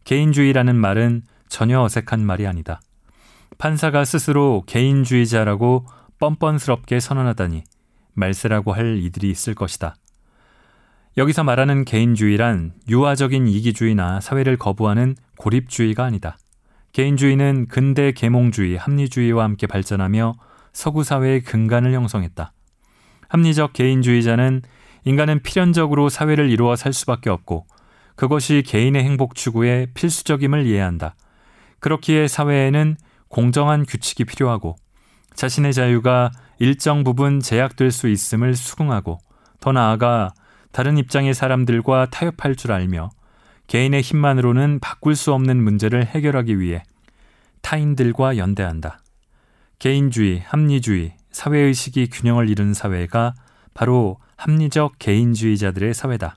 개인주의라는 0.04 0.76
말은 0.76 1.22
전혀 1.48 1.80
어색한 1.80 2.24
말이 2.24 2.46
아니다. 2.46 2.80
판사가 3.58 4.04
스스로 4.04 4.62
개인주의자라고 4.66 5.84
뻔뻔스럽게 6.18 7.00
선언하다니 7.00 7.64
말세라고 8.14 8.72
할 8.72 8.98
이들이 8.98 9.30
있을 9.30 9.54
것이다. 9.54 9.96
여기서 11.18 11.44
말하는 11.44 11.84
개인주의란 11.84 12.72
유아적인 12.88 13.46
이기주의나 13.46 14.20
사회를 14.20 14.56
거부하는 14.56 15.14
고립주의가 15.36 16.04
아니다. 16.04 16.38
개인주의는 16.92 17.68
근대 17.68 18.12
계몽주의, 18.12 18.76
합리주의와 18.76 19.44
함께 19.44 19.66
발전하며 19.66 20.34
서구 20.72 21.04
사회의 21.04 21.42
근간을 21.42 21.92
형성했다. 21.92 22.52
합리적 23.28 23.74
개인주의자는 23.74 24.62
인간은 25.04 25.42
필연적으로 25.42 26.08
사회를 26.08 26.50
이루어 26.50 26.76
살 26.76 26.94
수밖에 26.94 27.28
없고 27.28 27.66
그것이 28.16 28.62
개인의 28.64 29.04
행복 29.04 29.34
추구의 29.34 29.88
필수적임을 29.92 30.66
이해한다. 30.66 31.14
그렇기에 31.80 32.26
사회에는 32.26 32.96
공정한 33.28 33.84
규칙이 33.84 34.24
필요하고 34.24 34.76
자신의 35.34 35.74
자유가 35.74 36.30
일정 36.58 37.04
부분 37.04 37.40
제약될 37.40 37.90
수 37.90 38.08
있음을 38.08 38.54
수긍하고 38.54 39.18
더 39.60 39.72
나아가 39.72 40.32
다른 40.72 40.98
입장의 40.98 41.34
사람들과 41.34 42.06
타협할 42.10 42.56
줄 42.56 42.72
알며 42.72 43.10
개인의 43.66 44.02
힘만으로는 44.02 44.80
바꿀 44.80 45.14
수 45.14 45.32
없는 45.32 45.62
문제를 45.62 46.06
해결하기 46.06 46.58
위해 46.58 46.82
타인들과 47.60 48.36
연대한다. 48.36 49.00
개인주의, 49.78 50.40
합리주의, 50.40 51.14
사회의식이 51.30 52.08
균형을 52.10 52.48
이룬 52.48 52.74
사회가 52.74 53.34
바로 53.74 54.18
합리적 54.36 54.98
개인주의자들의 54.98 55.94
사회다. 55.94 56.36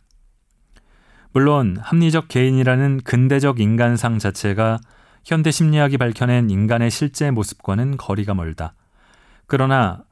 물론 1.32 1.78
합리적 1.82 2.28
개인이라는 2.30 3.02
근대적 3.04 3.60
인간상 3.60 4.20
자체가 4.20 4.80
현대 5.26 5.52
심리학이 5.52 5.98
밝혀낸 5.98 6.50
인간의 6.50 6.92
실제 6.92 7.30
모습과는 7.32 7.98
거리가 7.98 8.34
멀다. 8.34 8.74
그러나 9.48 10.05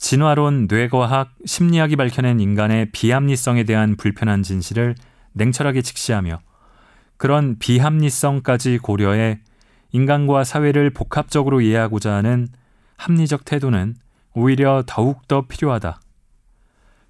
진화론, 0.00 0.66
뇌과학, 0.68 1.34
심리학이 1.44 1.94
밝혀낸 1.94 2.40
인간의 2.40 2.90
비합리성에 2.90 3.64
대한 3.64 3.96
불편한 3.96 4.42
진실을 4.42 4.94
냉철하게 5.34 5.82
직시하며 5.82 6.40
그런 7.18 7.58
비합리성까지 7.58 8.78
고려해 8.78 9.40
인간과 9.92 10.42
사회를 10.42 10.90
복합적으로 10.90 11.60
이해하고자 11.60 12.14
하는 12.14 12.48
합리적 12.96 13.44
태도는 13.44 13.94
오히려 14.32 14.82
더욱더 14.86 15.46
필요하다. 15.46 16.00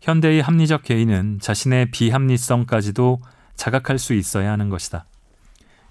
현대의 0.00 0.42
합리적 0.42 0.82
개인은 0.82 1.38
자신의 1.40 1.92
비합리성까지도 1.92 3.20
자각할 3.54 3.98
수 3.98 4.14
있어야 4.14 4.50
하는 4.50 4.68
것이다. 4.68 5.06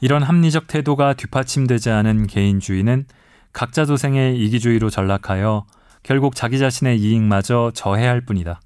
이런 0.01 0.21
합리적 0.21 0.67
태도가 0.67 1.13
뒷받침되지 1.13 1.91
않은 1.91 2.27
개인주의는 2.27 3.05
각자 3.53 3.85
도생의 3.85 4.37
이기주의로 4.37 4.89
전락하여 4.89 5.65
결국 6.03 6.35
자기 6.35 6.59
자신의 6.59 6.99
이익마저 6.99 7.71
저해할 7.73 8.21
뿐이다. 8.21 8.61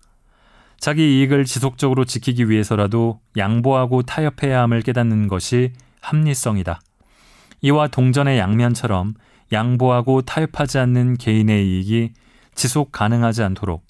자기 0.80 1.19
이익을 1.19 1.46
지속적으로 1.46 2.06
지키기 2.06 2.50
위해서라도 2.50 3.22
양보하고 3.38 4.02
타협해야 4.04 4.62
함을 4.63 4.82
깨닫는 4.82 5.28
것이 5.28 5.72
합리성이다. 6.02 6.82
이와 7.62 7.88
동전의 7.88 8.38
양면처럼 8.38 9.13
양보하고 9.52 10.24
타협하지 10.24 10.80
않는 10.80 11.17
개인의 11.17 11.65
이익이 11.65 12.12
지속 12.56 12.91
가능하지 12.91 13.43
않도록 13.43 13.86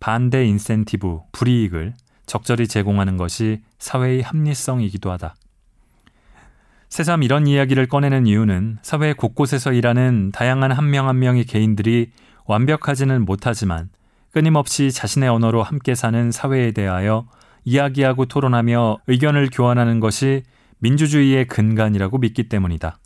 반대 0.00 0.46
인센티브, 0.46 1.20
불이익을 1.32 1.94
적절히 2.24 2.66
제공하는 2.66 3.16
것이 3.16 3.60
사회의 3.78 4.22
합리성이기도 4.22 5.10
하다. 5.12 5.34
새삼 6.88 7.22
이런 7.22 7.46
이야기를 7.46 7.86
꺼내는 7.88 8.26
이유는 8.26 8.78
사회 8.82 9.12
곳곳에서 9.12 9.72
일하는 9.72 10.30
다양한 10.32 10.72
한 10.72 10.90
명한 10.90 11.18
명의 11.18 11.44
개인들이 11.44 12.10
완벽하지는 12.48 13.24
못하지만 13.24 13.90
끊임없이 14.32 14.90
자신의 14.90 15.28
언어로 15.28 15.62
함께 15.62 15.94
사는 15.94 16.30
사회에 16.32 16.72
대하여 16.72 17.28
이야기하고 17.64 18.24
토론하며 18.24 18.98
의견을 19.06 19.50
교환하는 19.52 20.00
것이 20.00 20.42
민주주의의 20.78 21.46
근간이라고 21.46 22.18
믿기 22.18 22.48
때문이다. 22.48 22.98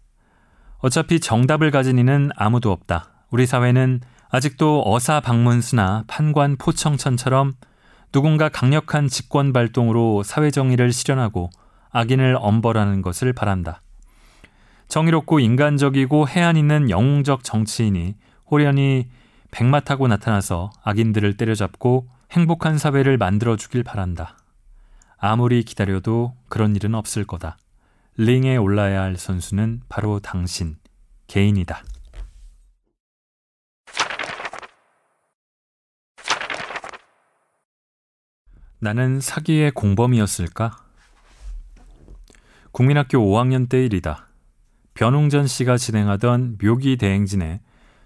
어차피 0.79 1.21
정답을 1.21 1.71
가진 1.71 1.99
이는 1.99 2.31
아무도 2.37 2.71
없다. 2.71 3.27
우리 3.31 3.47
사회는 3.47 4.01
아직도 4.31 4.83
어사 4.87 5.21
방문수나 5.21 6.05
판관 6.07 6.57
포청천처럼 6.57 7.55
누군가 8.13 8.49
강력한 8.49 9.09
직권 9.09 9.53
발동으로 9.53 10.23
사회 10.23 10.51
정의를 10.51 10.93
실현하고 10.93 11.51
악인을 11.91 12.37
엄벌하는 12.39 13.03
것을 13.03 13.33
바란다. 13.33 13.81
정의롭고 14.89 15.41
인간적이고 15.41 16.29
해안 16.29 16.57
있는 16.57 16.91
영웅적 16.91 17.43
정치인이 17.43 18.15
호련히 18.51 19.09
백마 19.53 19.81
타고 19.81 20.09
나타나서 20.09 20.71
악인들을 20.83 21.37
때려잡고 21.37 22.09
행복한 22.31 22.79
사회를 22.79 23.19
만들어 23.19 23.57
주길 23.57 23.85
바란다. 23.85 24.39
아무리 25.19 25.63
기다려도 25.63 26.35
그런 26.49 26.75
일은 26.75 26.95
없을 26.95 27.27
거다. 27.27 27.59
링에 28.17 28.57
올라야 28.57 29.03
할 29.03 29.17
선수는 29.17 29.83
바로 29.91 30.21
당신, 30.21 30.77
개인이다. 31.27 31.85
나는 38.79 39.21
사기의 39.21 39.71
공범이었을까? 39.73 40.79
국민학교 42.73 43.19
5학년 43.19 43.69
때 43.69 43.85
일이다. 43.85 44.29
변웅전 44.95 45.47
씨가 45.47 45.77
진행하던 45.77 46.57
묘기 46.61 46.97
대행진에 46.97 47.61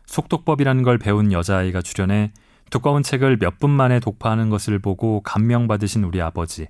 속독법이라는 0.07 0.83
걸 0.83 0.99
배운 0.99 1.33
여자아이가 1.33 1.83
출연해 1.83 2.33
두꺼운 2.71 3.03
책을 3.03 3.39
몇 3.39 3.59
분 3.59 3.71
만에 3.71 4.01
독파하는 4.01 4.51
것을 4.51 4.79
보고 4.79 5.21
감명받으신 5.23 6.05
우리 6.05 6.21
아버지. 6.21 6.67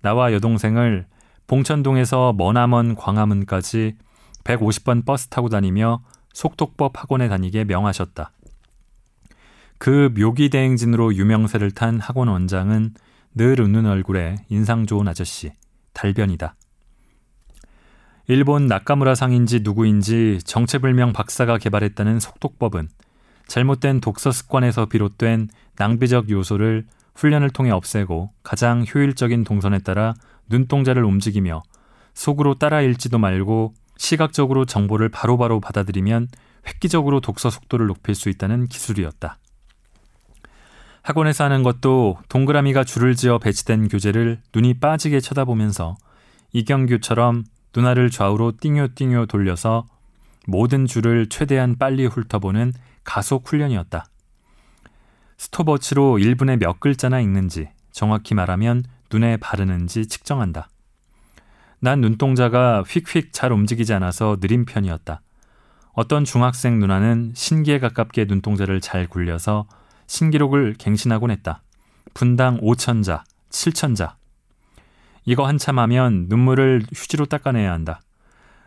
나와 0.00 0.32
여동생을 0.32 1.06
봉천동에서 1.46 2.34
머나먼 2.36 2.94
광화문까지 2.94 3.96
150번 4.44 5.04
버스 5.04 5.28
타고 5.28 5.48
다니며 5.48 6.02
속독법 6.34 7.00
학원에 7.00 7.28
다니게 7.28 7.64
명하셨다. 7.64 8.30
그 9.78 10.12
묘기 10.16 10.50
대행진으로 10.50 11.14
유명세를 11.14 11.70
탄 11.70 11.98
학원 12.00 12.28
원장은 12.28 12.94
늘 13.34 13.60
웃는 13.60 13.86
얼굴에 13.86 14.36
인상 14.48 14.86
좋은 14.86 15.08
아저씨, 15.08 15.52
달변이다. 15.92 16.54
일본 18.26 18.66
나카무라 18.66 19.14
상인지 19.14 19.60
누구인지 19.60 20.38
정체불명 20.44 21.12
박사가 21.12 21.58
개발했다는 21.58 22.20
속독법은 22.20 22.88
잘못된 23.48 24.00
독서 24.00 24.32
습관에서 24.32 24.86
비롯된 24.86 25.50
낭비적 25.76 26.30
요소를 26.30 26.86
훈련을 27.14 27.50
통해 27.50 27.70
없애고 27.70 28.32
가장 28.42 28.86
효율적인 28.86 29.44
동선에 29.44 29.80
따라 29.80 30.14
눈동자를 30.48 31.04
움직이며 31.04 31.62
속으로 32.14 32.54
따라 32.54 32.80
읽지도 32.80 33.18
말고 33.18 33.74
시각적으로 33.98 34.64
정보를 34.64 35.10
바로바로 35.10 35.36
바로 35.36 35.60
받아들이면 35.60 36.28
획기적으로 36.66 37.20
독서 37.20 37.50
속도를 37.50 37.86
높일 37.86 38.14
수 38.14 38.30
있다는 38.30 38.68
기술이었다. 38.68 39.36
학원에서 41.02 41.44
하는 41.44 41.62
것도 41.62 42.16
동그라미가 42.30 42.84
줄을 42.84 43.14
지어 43.14 43.38
배치된 43.38 43.88
교재를 43.88 44.40
눈이 44.54 44.80
빠지게 44.80 45.20
쳐다보면서 45.20 45.96
이경규처럼 46.54 47.44
눈알을 47.74 48.10
좌우로 48.10 48.54
띵요띵요 48.60 49.26
돌려서 49.26 49.86
모든 50.46 50.86
줄을 50.86 51.28
최대한 51.28 51.76
빨리 51.78 52.06
훑어보는 52.06 52.72
가속 53.02 53.48
훈련이었다. 53.48 54.06
스톱워치로 55.38 56.18
1분에 56.18 56.58
몇 56.58 56.80
글자나 56.80 57.20
읽는지, 57.20 57.68
정확히 57.90 58.34
말하면 58.34 58.84
눈에 59.10 59.36
바르는지 59.36 60.06
측정한다. 60.06 60.68
난 61.80 62.00
눈동자가 62.00 62.82
휙휙 62.86 63.32
잘 63.32 63.52
움직이지 63.52 63.92
않아서 63.94 64.36
느린 64.40 64.64
편이었다. 64.64 65.20
어떤 65.92 66.24
중학생 66.24 66.78
누나는 66.78 67.32
신기에 67.34 67.78
가깝게 67.78 68.24
눈동자를 68.24 68.80
잘 68.80 69.06
굴려서 69.06 69.66
신기록을 70.06 70.74
갱신하곤 70.78 71.30
했다. 71.30 71.62
분당 72.14 72.60
5천자, 72.60 73.22
7천자. 73.50 74.14
이거 75.24 75.46
한참 75.46 75.78
하면 75.78 76.26
눈물을 76.28 76.82
휴지로 76.94 77.26
닦아내야 77.26 77.72
한다. 77.72 78.00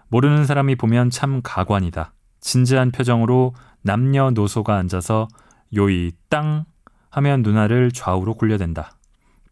모르는 0.10 0.46
사람이 0.46 0.76
보면 0.76 1.10
참 1.10 1.42
가관이다. 1.44 2.14
진지한 2.40 2.92
표정으로 2.92 3.54
남녀노소가 3.82 4.76
앉아서 4.76 5.28
요이 5.76 6.14
땅 6.30 6.66
하면 7.10 7.42
누나를 7.42 7.92
좌우로 7.92 8.36
굴려댄다. 8.36 8.92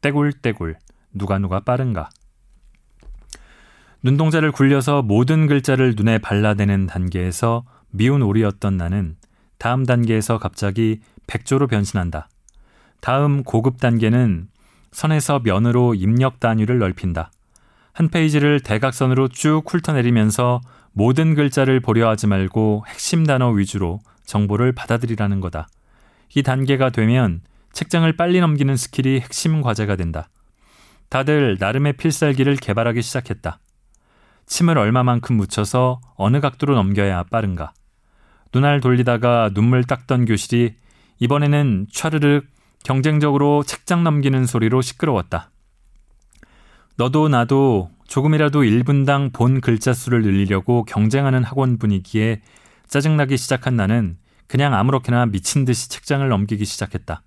떼굴떼굴 0.01 0.77
누가 1.13 1.39
누가 1.39 1.59
빠른가. 1.59 2.09
눈동자를 4.03 4.51
굴려서 4.51 5.01
모든 5.01 5.47
글자를 5.47 5.95
눈에 5.97 6.19
발라대는 6.19 6.85
단계에서 6.85 7.65
미운 7.89 8.21
오리였던 8.21 8.77
나는 8.77 9.15
다음 9.57 9.85
단계에서 9.85 10.37
갑자기 10.37 11.01
백조로 11.27 11.67
변신한다. 11.67 12.29
다음 13.01 13.43
고급 13.43 13.79
단계는 13.79 14.47
선에서 14.95 15.41
면으로 15.43 15.93
입력 15.93 16.39
단위를 16.39 16.79
넓힌다. 16.79 17.29
한 17.91 18.07
페이지를 18.07 18.61
대각선으로 18.61 19.27
쭉 19.27 19.61
훑어내리면서 19.67 20.61
모든 20.93 21.35
글자를 21.35 21.81
보려 21.81 22.07
하지 22.07 22.27
말고 22.27 22.85
핵심 22.87 23.25
단어 23.25 23.49
위주로 23.49 23.99
정보를 24.23 24.71
받아들이라는 24.71 25.41
거다. 25.41 25.67
이 26.33 26.43
단계가 26.43 26.91
되면 26.91 27.41
책장을 27.73 28.09
빨리 28.15 28.39
넘기는 28.39 28.73
스킬이 28.73 29.19
핵심 29.19 29.61
과제가 29.61 29.97
된다. 29.97 30.29
다들 31.09 31.57
나름의 31.59 31.97
필살기를 31.97 32.55
개발하기 32.55 33.01
시작했다. 33.01 33.59
침을 34.45 34.77
얼마만큼 34.77 35.35
묻혀서 35.35 35.99
어느 36.15 36.39
각도로 36.39 36.73
넘겨야 36.73 37.23
빠른가. 37.23 37.73
눈알 38.53 38.79
돌리다가 38.79 39.51
눈물 39.53 39.83
닦던 39.83 40.23
교실이 40.23 40.75
이번에는 41.19 41.87
촤르륵 41.91 42.54
경쟁적으로 42.85 43.63
책장 43.63 44.03
넘기는 44.03 44.45
소리로 44.45 44.83
시끄러웠다. 44.83 45.49
너도 46.97 47.27
나도 47.27 47.89
조금이라도 48.07 48.61
1분당 48.61 49.33
본 49.33 49.59
글자 49.59 49.91
수를 49.91 50.21
늘리려고 50.21 50.85
경쟁하는 50.85 51.43
학원 51.43 51.79
분위기에 51.79 52.43
짜증나기 52.87 53.37
시작한 53.37 53.75
나는 53.75 54.17
그냥 54.45 54.75
아무렇게나 54.75 55.25
미친 55.25 55.65
듯이 55.65 55.89
책장을 55.89 56.29
넘기기 56.29 56.63
시작했다. 56.63 57.23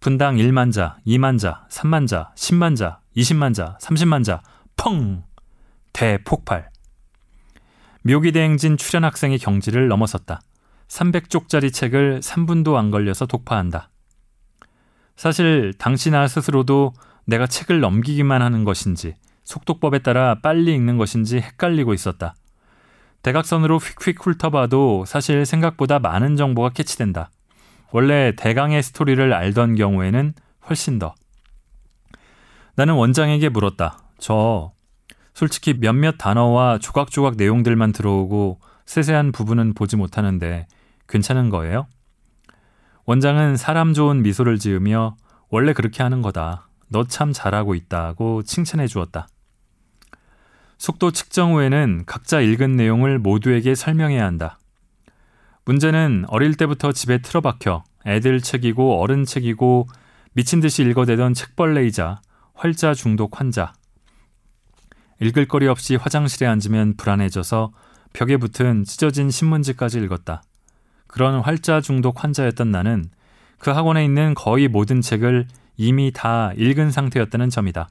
분당 0.00 0.36
1만 0.36 0.72
자, 0.72 0.96
2만 1.06 1.38
자, 1.38 1.66
3만 1.70 2.06
자, 2.06 2.32
10만 2.34 2.74
자, 2.74 3.00
20만 3.14 3.52
자, 3.52 3.76
30만 3.82 4.24
자, 4.24 4.40
펑! 4.78 5.22
대폭발. 5.92 6.70
묘기대행진 8.04 8.78
출연 8.78 9.04
학생의 9.04 9.38
경지를 9.38 9.88
넘어섰다. 9.88 10.40
300쪽짜리 10.88 11.74
책을 11.74 12.20
3분도 12.20 12.76
안 12.76 12.90
걸려서 12.90 13.26
독파한다. 13.26 13.90
사실 15.18 15.74
당시 15.76 16.12
나 16.12 16.28
스스로도 16.28 16.92
내가 17.26 17.48
책을 17.48 17.80
넘기기만 17.80 18.40
하는 18.40 18.62
것인지 18.62 19.16
속독법에 19.42 19.98
따라 19.98 20.36
빨리 20.40 20.72
읽는 20.76 20.96
것인지 20.96 21.38
헷갈리고 21.38 21.92
있었다. 21.92 22.36
대각선으로 23.22 23.78
휙휙 23.78 24.24
훑어봐도 24.24 25.04
사실 25.06 25.44
생각보다 25.44 25.98
많은 25.98 26.36
정보가 26.36 26.68
캐치된다. 26.68 27.30
원래 27.90 28.32
대강의 28.36 28.80
스토리를 28.80 29.32
알던 29.32 29.74
경우에는 29.74 30.34
훨씬 30.70 31.00
더. 31.00 31.16
나는 32.76 32.94
원장에게 32.94 33.48
물었다. 33.48 33.98
저 34.18 34.70
솔직히 35.34 35.74
몇몇 35.74 36.14
단어와 36.16 36.78
조각조각 36.78 37.34
내용들만 37.36 37.90
들어오고 37.90 38.60
세세한 38.86 39.32
부분은 39.32 39.74
보지 39.74 39.96
못하는데 39.96 40.68
괜찮은 41.08 41.50
거예요? 41.50 41.88
원장은 43.08 43.56
사람 43.56 43.94
좋은 43.94 44.20
미소를 44.20 44.58
지으며 44.58 45.16
원래 45.48 45.72
그렇게 45.72 46.02
하는 46.02 46.20
거다. 46.20 46.68
너 46.88 47.04
참 47.04 47.32
잘하고 47.32 47.74
있다고 47.74 48.42
칭찬해 48.42 48.86
주었다. 48.86 49.28
속도 50.76 51.10
측정 51.10 51.54
후에는 51.54 52.04
각자 52.04 52.42
읽은 52.42 52.76
내용을 52.76 53.18
모두에게 53.18 53.74
설명해야 53.74 54.26
한다. 54.26 54.58
문제는 55.64 56.26
어릴 56.28 56.58
때부터 56.58 56.92
집에 56.92 57.22
틀어박혀 57.22 57.82
애들 58.04 58.42
책이고 58.42 59.00
어른 59.00 59.24
책이고 59.24 59.88
미친 60.34 60.60
듯이 60.60 60.82
읽어대던 60.82 61.32
책벌레이자 61.32 62.20
활자 62.52 62.92
중독 62.92 63.40
환자. 63.40 63.72
읽을 65.22 65.48
거리 65.48 65.66
없이 65.66 65.96
화장실에 65.96 66.46
앉으면 66.46 66.98
불안해져서 66.98 67.72
벽에 68.12 68.36
붙은 68.36 68.84
찢어진 68.84 69.30
신문지까지 69.30 69.98
읽었다. 69.98 70.42
그런 71.18 71.40
활자 71.40 71.80
중독 71.80 72.22
환자였던 72.22 72.70
나는 72.70 73.10
그 73.58 73.72
학원에 73.72 74.04
있는 74.04 74.34
거의 74.34 74.68
모든 74.68 75.00
책을 75.00 75.48
이미 75.76 76.12
다 76.14 76.52
읽은 76.56 76.92
상태였다는 76.92 77.50
점이다. 77.50 77.88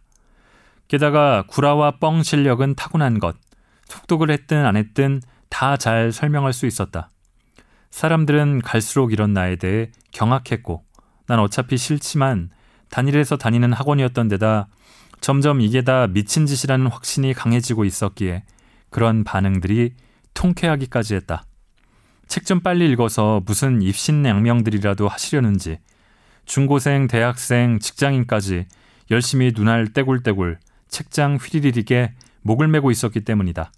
게다가 0.87 1.43
구라와 1.49 1.97
뻥 1.99 2.23
실력은 2.23 2.75
타고난 2.75 3.19
것, 3.19 3.35
속독을 3.89 4.31
했든 4.31 4.65
안 4.65 4.77
했든 4.77 5.21
다 5.49 5.75
잘 5.75 6.13
설명할 6.13 6.53
수 6.53 6.67
있었다. 6.67 7.09
사람들은 7.89 8.61
갈수록 8.61 9.11
이런 9.11 9.33
나에 9.33 9.57
대해 9.57 9.91
경악했고, 10.13 10.85
난 11.27 11.39
어차피 11.39 11.75
싫지만 11.75 12.49
단일해서 12.89 13.35
다니는 13.35 13.73
학원이었던 13.73 14.29
데다 14.29 14.69
점점 15.19 15.59
이게 15.59 15.81
다 15.81 16.07
미친 16.07 16.45
짓이라는 16.45 16.87
확신이 16.87 17.33
강해지고 17.33 17.83
있었기에 17.83 18.45
그런 18.89 19.25
반응들이 19.25 19.95
통쾌하기까지 20.33 21.15
했다. 21.15 21.43
책 22.27 22.45
좀 22.45 22.59
빨리 22.61 22.89
읽어서 22.91 23.41
무슨 23.45 23.81
입신양명들이라도 23.81 25.07
하시려는지 25.07 25.79
중고생, 26.45 27.07
대학생, 27.07 27.79
직장인까지 27.79 28.65
열심히 29.11 29.51
눈알 29.55 29.87
떼굴떼굴 29.93 30.59
책장 30.87 31.37
휘리리리게 31.37 32.13
목을 32.41 32.67
메고 32.67 32.91
있었기 32.91 33.21
때문이다. 33.21 33.71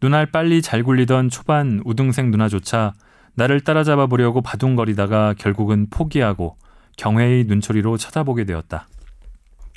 눈알 0.00 0.26
빨리 0.26 0.62
잘 0.62 0.82
굴리던 0.82 1.28
초반 1.28 1.82
우등생 1.84 2.30
누나조차 2.30 2.94
나를 3.34 3.60
따라잡아 3.60 4.06
보려고 4.06 4.42
바둥거리다가 4.42 5.34
결국은 5.38 5.88
포기하고 5.90 6.56
경회의 6.96 7.44
눈초리로 7.44 7.96
쳐다보게 7.96 8.44
되었다. 8.44 8.88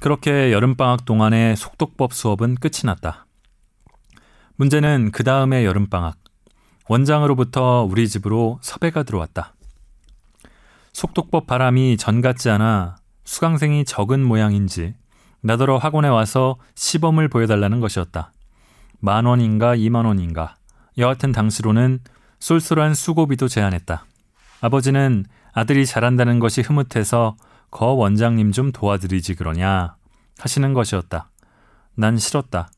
그렇게 0.01 0.51
여름방학 0.51 1.05
동안의 1.05 1.55
속독법 1.55 2.13
수업은 2.13 2.55
끝이 2.55 2.81
났다. 2.83 3.25
문제는 4.57 5.11
그 5.11 5.23
다음에 5.23 5.65
여름방학. 5.65 6.17
원장으로부터 6.87 7.83
우리 7.89 8.07
집으로 8.07 8.59
섭외가 8.61 9.03
들어왔다. 9.03 9.53
속독법 10.93 11.47
바람이 11.47 11.97
전 11.97 12.21
같지 12.21 12.49
않아 12.49 12.97
수강생이 13.25 13.85
적은 13.85 14.23
모양인지 14.23 14.95
나더러 15.41 15.77
학원에 15.77 16.07
와서 16.07 16.57
시범을 16.75 17.27
보여달라는 17.27 17.79
것이었다. 17.79 18.31
만 18.99 19.25
원인가 19.25 19.75
이만 19.75 20.05
원인가. 20.05 20.55
여하튼 20.97 21.31
당시로는 21.31 21.99
쏠쏠한 22.39 22.93
수고비도 22.93 23.47
제안했다. 23.47 24.05
아버지는 24.61 25.25
아들이 25.53 25.85
잘한다는 25.85 26.39
것이 26.39 26.61
흐뭇해서 26.61 27.35
거 27.71 27.87
원장님 27.87 28.51
좀 28.51 28.71
도와드리지 28.71 29.35
그러냐 29.35 29.95
하시는 30.39 30.73
것이었다. 30.73 31.29
난 31.95 32.17
싫었다. 32.17 32.69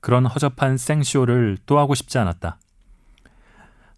그런 0.00 0.26
허접한 0.26 0.76
생쇼를 0.76 1.58
또 1.66 1.78
하고 1.78 1.94
싶지 1.94 2.18
않았다. 2.18 2.58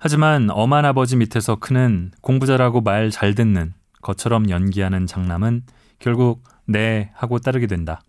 하지만 0.07 0.51
엄한 0.51 0.85
아버지 0.85 1.17
밑에서 1.17 1.57
크는 1.57 2.11
공부 2.21 2.45
잘하고 2.45 2.83
말 2.83 3.11
잘 3.11 3.35
듣는 3.35 3.73
것처럼 4.03 4.51
연기하는 4.51 5.07
장남은 5.07 5.63
결국 5.99 6.45
네 6.67 7.11
하고 7.15 7.39
따르게 7.39 7.67
된다. 7.67 8.03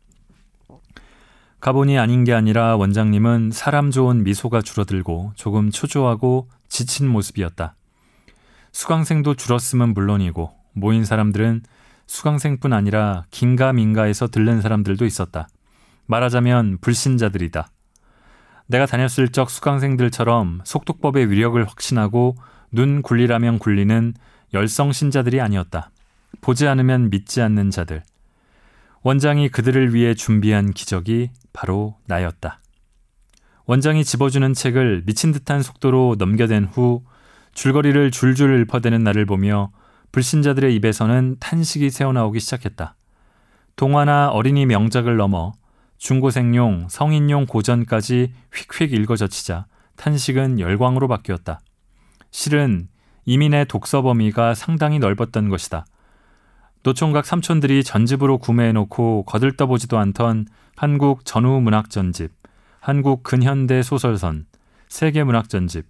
가본이 1.62 1.98
아닌 1.98 2.26
게 2.26 2.34
아니라 2.34 2.76
원장님은 2.76 3.52
사람 3.54 3.92
좋은 3.92 4.26
미소가 4.26 4.62
줄어들고 4.62 5.32
조금 5.36 5.72
초조하고 5.72 6.50
지친 6.68 7.08
모습이었다. 7.08 7.76
수강생도 8.74 9.36
줄었으면 9.36 9.94
물론이고 9.94 10.52
모인 10.74 11.06
사람들은 11.06 11.64
수강생뿐 12.08 12.74
아니라 12.74 13.24
긴가민가에서 13.32 14.28
들른 14.28 14.60
사람들도 14.60 15.06
있었다. 15.06 15.48
말하자면 16.08 16.80
불신자들이다. 16.82 17.70
내가 18.68 18.86
다녔을 18.86 19.30
적 19.32 19.50
수강생들처럼 19.50 20.62
속독법의 20.64 21.30
위력을 21.30 21.64
확신하고 21.64 22.36
눈 22.72 23.02
굴리라면 23.02 23.60
굴리는 23.60 24.14
열성 24.54 24.92
신자들이 24.92 25.40
아니었다. 25.40 25.92
보지 26.42 26.68
않으면 26.68 27.10
믿지 27.10 27.42
않는 27.42 27.70
자들. 27.70 28.04
원장이 29.04 29.50
그들을 29.50 29.94
위해 29.94 30.16
준비한 30.16 30.72
기적이 30.72 31.30
바로 31.54 31.98
나였다. 32.08 32.60
원장이 33.68 34.04
집어주는 34.04 34.54
책을 34.54 35.04
미친 35.06 35.32
듯한 35.32 35.62
속도로 35.62 36.16
넘겨댄 36.18 36.66
후 36.66 37.04
줄거리를 37.54 38.12
줄줄 38.12 38.62
읊어대는 38.62 39.04
나를 39.04 39.26
보며 39.26 39.72
불신자들의 40.12 40.76
입에서는 40.76 41.38
탄식이 41.40 41.90
새어나오기 41.90 42.40
시작했다. 42.40 42.96
동화나 43.76 44.30
어린이 44.30 44.66
명작을 44.66 45.18
넘어 45.18 45.54
중고생용, 46.06 46.86
성인용 46.88 47.48
고전까지 47.48 48.32
휙휙 48.54 48.94
읽어젖히자 48.94 49.66
탄식은 49.96 50.60
열광으로 50.60 51.08
바뀌었다. 51.08 51.60
실은 52.30 52.90
이민의 53.26 53.66
독서 53.66 54.04
범위가 54.04 54.54
상당히 54.54 55.00
넓었던 55.00 55.50
것이다. 55.50 55.88
노총각 56.84 57.26
삼촌들이 57.26 57.84
전집으로 57.84 58.38
구매해놓고 58.38 59.24
거들떠보지도 59.24 59.98
않던 59.98 60.46
한국 60.76 61.26
전후 61.26 61.60
문학 61.60 61.90
전집, 61.90 62.34
한국 62.80 63.24
근현대 63.24 63.82
소설선, 63.82 64.46
세계 64.88 65.24
문학 65.24 65.50
전집, 65.50 65.88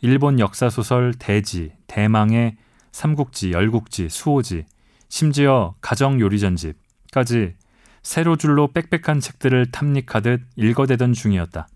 일본 0.00 0.38
역사 0.38 0.70
소설 0.70 1.12
대지, 1.14 1.72
대망의 1.88 2.58
삼국지, 2.92 3.50
열국지, 3.50 4.08
수호지, 4.08 4.66
심지어 5.08 5.74
가정 5.80 6.20
요리 6.20 6.38
전집까지 6.38 7.56
세로 8.02 8.36
줄로 8.36 8.68
빽빽한 8.72 9.20
책들을 9.20 9.70
탐닉하듯 9.70 10.42
읽어대던 10.56 11.12
중이었다. 11.12 11.68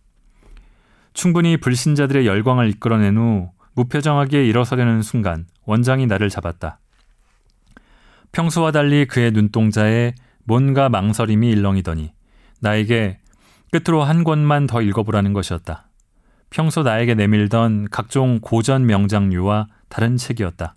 충분히 1.14 1.56
불신자들의 1.56 2.26
열광을 2.26 2.68
이끌어낸 2.70 3.16
후 3.16 3.50
무표정하게 3.74 4.46
일어서려는 4.46 5.02
순간 5.02 5.46
원장이 5.64 6.06
나를 6.06 6.30
잡았다. 6.30 6.78
평소와 8.32 8.72
달리 8.72 9.06
그의 9.06 9.30
눈동자에 9.32 10.14
뭔가 10.44 10.88
망설임이 10.88 11.50
일렁이더니 11.50 12.12
나에게 12.60 13.18
끝으로 13.70 14.04
한 14.04 14.24
권만 14.24 14.66
더 14.66 14.82
읽어보라는 14.82 15.32
것이었다. 15.32 15.88
평소 16.50 16.82
나에게 16.82 17.14
내밀던 17.14 17.88
각종 17.90 18.38
고전 18.40 18.86
명장류와 18.86 19.68
다른 19.88 20.16
책이었다. 20.16 20.76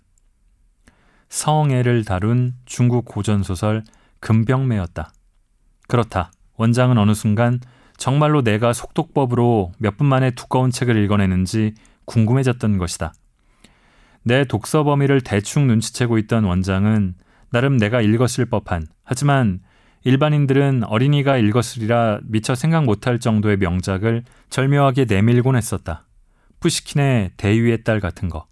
성애를 1.28 2.04
다룬 2.04 2.54
중국 2.64 3.04
고전 3.04 3.42
소설 3.42 3.84
금병매였다. 4.20 5.12
그렇다. 5.86 6.30
원장은 6.56 6.98
어느 6.98 7.14
순간 7.14 7.60
정말로 7.96 8.42
내가 8.42 8.72
속독법으로 8.72 9.72
몇 9.78 9.96
분 9.96 10.06
만에 10.06 10.30
두꺼운 10.32 10.70
책을 10.70 11.02
읽어내는지 11.04 11.74
궁금해졌던 12.04 12.78
것이다. 12.78 13.14
내 14.22 14.44
독서 14.44 14.84
범위를 14.84 15.20
대충 15.20 15.66
눈치채고 15.66 16.18
있던 16.18 16.44
원장은 16.44 17.14
나름 17.50 17.76
내가 17.76 18.00
읽었을 18.00 18.46
법한 18.46 18.86
하지만 19.04 19.60
일반인들은 20.04 20.84
어린이가 20.84 21.36
읽었으리라 21.38 22.20
미처 22.24 22.54
생각 22.54 22.84
못할 22.84 23.18
정도의 23.18 23.56
명작을 23.56 24.24
절묘하게 24.50 25.06
내밀곤 25.06 25.56
했었다. 25.56 26.06
푸시킨의 26.60 27.32
대위의 27.36 27.84
딸 27.84 28.00
같은 28.00 28.28
거. 28.28 28.46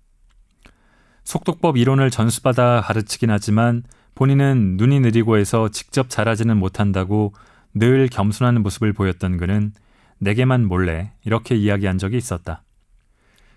속독법 1.25 1.77
이론을 1.77 2.11
전수받아 2.11 2.83
가르치긴 2.83 3.31
하지만 3.31 3.83
본인은 4.15 4.77
눈이 4.77 5.01
느리고 5.01 5.37
해서 5.37 5.69
직접 5.69 6.09
잘하지는 6.09 6.57
못한다고 6.57 7.35
늘 7.75 8.09
겸손한 8.09 8.63
모습을 8.63 8.93
보였던 8.93 9.37
그는 9.39 9.73
내게만 10.19 10.67
몰래 10.67 11.13
이렇게 11.25 11.57
이야기한 11.57 11.99
적이 11.99 12.19
있었다. 12.19 12.63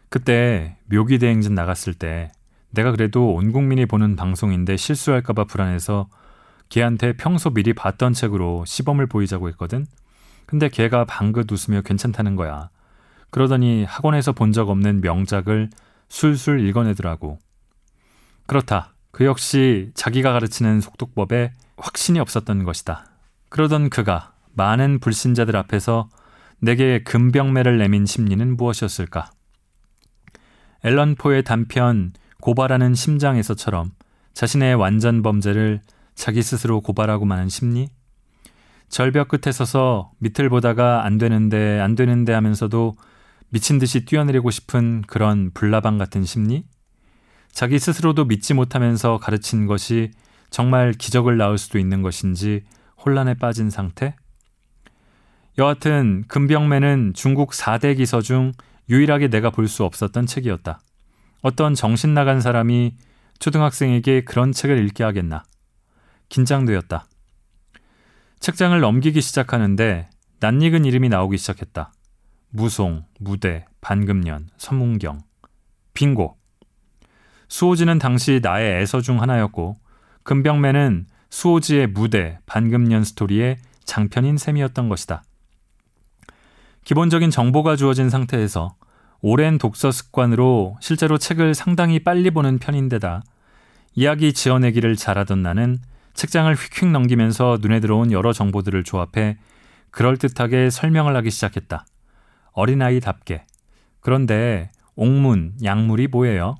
그때 0.09 0.77
묘기 0.85 1.19
대행진 1.19 1.53
나갔을 1.53 1.93
때 1.93 2.31
내가 2.71 2.91
그래도 2.91 3.33
온 3.33 3.51
국민이 3.51 3.85
보는 3.85 4.15
방송인데 4.15 4.77
실수할까봐 4.77 5.45
불안해서 5.45 6.07
걔한테 6.69 7.13
평소 7.13 7.49
미리 7.51 7.73
봤던 7.73 8.13
책으로 8.13 8.65
시범을 8.65 9.07
보이자고 9.07 9.47
했거든. 9.49 9.85
근데 10.45 10.69
걔가 10.69 11.05
방긋 11.05 11.51
웃으며 11.51 11.81
괜찮다는 11.81 12.35
거야. 12.35 12.69
그러더니 13.29 13.83
학원에서 13.83 14.31
본 14.31 14.51
적 14.51 14.69
없는 14.69 15.01
명작을 15.01 15.69
술술 16.09 16.65
읽어내더라고. 16.67 17.37
그렇다. 18.47 18.93
그 19.17 19.25
역시 19.25 19.89
자기가 19.95 20.31
가르치는 20.31 20.79
속독법에 20.79 21.51
확신이 21.75 22.19
없었던 22.19 22.63
것이다. 22.65 23.07
그러던 23.49 23.89
그가 23.89 24.33
많은 24.53 24.99
불신자들 24.99 25.55
앞에서 25.55 26.07
내게 26.59 27.01
금병매를 27.01 27.79
내민 27.79 28.05
심리는 28.05 28.55
무엇이었을까? 28.55 29.31
앨런 30.83 31.15
포의 31.15 31.43
단편 31.43 32.13
고발하는 32.41 32.93
심장에서처럼 32.93 33.89
자신의 34.35 34.75
완전 34.75 35.23
범죄를 35.23 35.81
자기 36.13 36.43
스스로 36.43 36.81
고발하고 36.81 37.25
마는 37.25 37.49
심리? 37.49 37.89
절벽 38.87 39.29
끝에 39.29 39.51
서서 39.51 40.11
밑을 40.19 40.47
보다가 40.49 41.05
안 41.05 41.17
되는데 41.17 41.79
안 41.79 41.95
되는데 41.95 42.33
하면서도 42.33 42.93
미친 43.49 43.79
듯이 43.79 44.05
뛰어내리고 44.05 44.51
싶은 44.51 45.01
그런 45.07 45.49
불나방 45.55 45.97
같은 45.97 46.23
심리? 46.23 46.65
자기 47.57 47.79
스스로도 47.79 48.25
믿지 48.25 48.53
못하면서 48.53 49.17
가르친 49.17 49.65
것이 49.65 50.11
정말 50.51 50.93
기적을 50.93 51.37
낳을 51.37 51.57
수도 51.57 51.79
있는 51.79 52.03
것인지 52.03 52.63
혼란에 53.03 53.33
빠진 53.33 53.71
상태? 53.71 54.15
여하튼 55.57 56.23
금병매는 56.27 57.13
중국 57.15 57.53
4대 57.53 57.97
기서 57.97 58.21
중 58.21 58.51
유일하게 58.89 59.29
내가 59.29 59.49
볼 59.49 59.67
수 59.67 59.83
없었던 59.85 60.27
책이었다. 60.27 60.79
어떤 61.41 61.73
정신 61.73 62.13
나간 62.13 62.41
사람이 62.41 62.95
초등학생에게 63.39 64.23
그런 64.23 64.51
책을 64.51 64.77
읽게 64.85 65.03
하겠나. 65.03 65.43
긴장되었다. 66.29 67.07
책장을 68.39 68.79
넘기기 68.79 69.19
시작하는데 69.19 70.11
낯익은 70.41 70.85
이름이 70.85 71.09
나오기 71.09 71.39
시작했다. 71.39 71.91
무송, 72.51 73.05
무대, 73.19 73.65
반금년, 73.81 74.47
선문경, 74.57 75.23
빙고. 75.95 76.36
수호지는 77.47 77.99
당시 77.99 78.39
나의 78.41 78.81
애서 78.81 79.01
중 79.01 79.21
하나였고 79.21 79.77
금병매는 80.23 81.07
수호지의 81.29 81.87
무대, 81.87 82.39
반금년 82.45 83.03
스토리의 83.03 83.57
장편인 83.85 84.37
셈이었던 84.37 84.89
것이다. 84.89 85.23
기본적인 86.83 87.29
정보가 87.29 87.75
주어진 87.75 88.09
상태에서 88.09 88.75
오랜 89.21 89.57
독서 89.57 89.91
습관으로 89.91 90.77
실제로 90.79 91.17
책을 91.17 91.53
상당히 91.53 91.99
빨리 91.99 92.29
보는 92.31 92.59
편인데다 92.59 93.23
이야기 93.95 94.31
지어내기를 94.31 94.95
잘하던 94.95 95.41
나는 95.41 95.79
책장을 96.13 96.53
휙휙 96.53 96.87
넘기면서 96.91 97.57
눈에 97.61 97.79
들어온 97.79 98.11
여러 98.11 98.31
정보들을 98.31 98.83
조합해 98.83 99.37
그럴듯하게 99.91 100.69
설명을 100.69 101.15
하기 101.17 101.31
시작했다. 101.31 101.85
어린아이답게. 102.53 103.45
그런데 103.99 104.69
옥문, 104.95 105.55
약물이 105.63 106.07
뭐예요? 106.07 106.55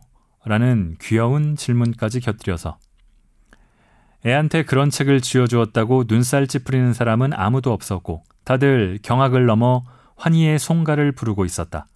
라는 0.48 0.96
귀여운 1.02 1.56
질문까지 1.56 2.22
곁들여서 2.22 2.78
애한테 4.26 4.64
그런 4.64 4.90
책을 4.90 5.22
쥐어주었다고 5.22 6.06
눈살 6.08 6.48
찌푸리는 6.48 6.94
사람은 6.94 7.34
아무도 7.34 7.72
없었고 7.74 8.24
다들 8.44 9.00
경악을 9.04 9.46
넘어 9.46 9.84
환희의 10.16 10.58
송가를 10.58 11.12
부르고 11.12 11.46
있었다. 11.46 11.88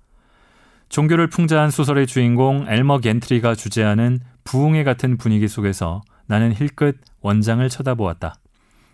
종교를 0.89 1.27
풍자한 1.27 1.71
소설의 1.71 2.05
주인공 2.05 2.65
엘머 2.67 2.99
겐트리가 2.99 3.55
주재하는 3.55 4.19
부흥회 4.43 4.83
같은 4.83 5.17
분위기 5.17 5.47
속에서 5.47 6.01
나는 6.25 6.53
힐끗 6.53 6.97
원장을 7.21 7.67
쳐다보았다. 7.67 8.35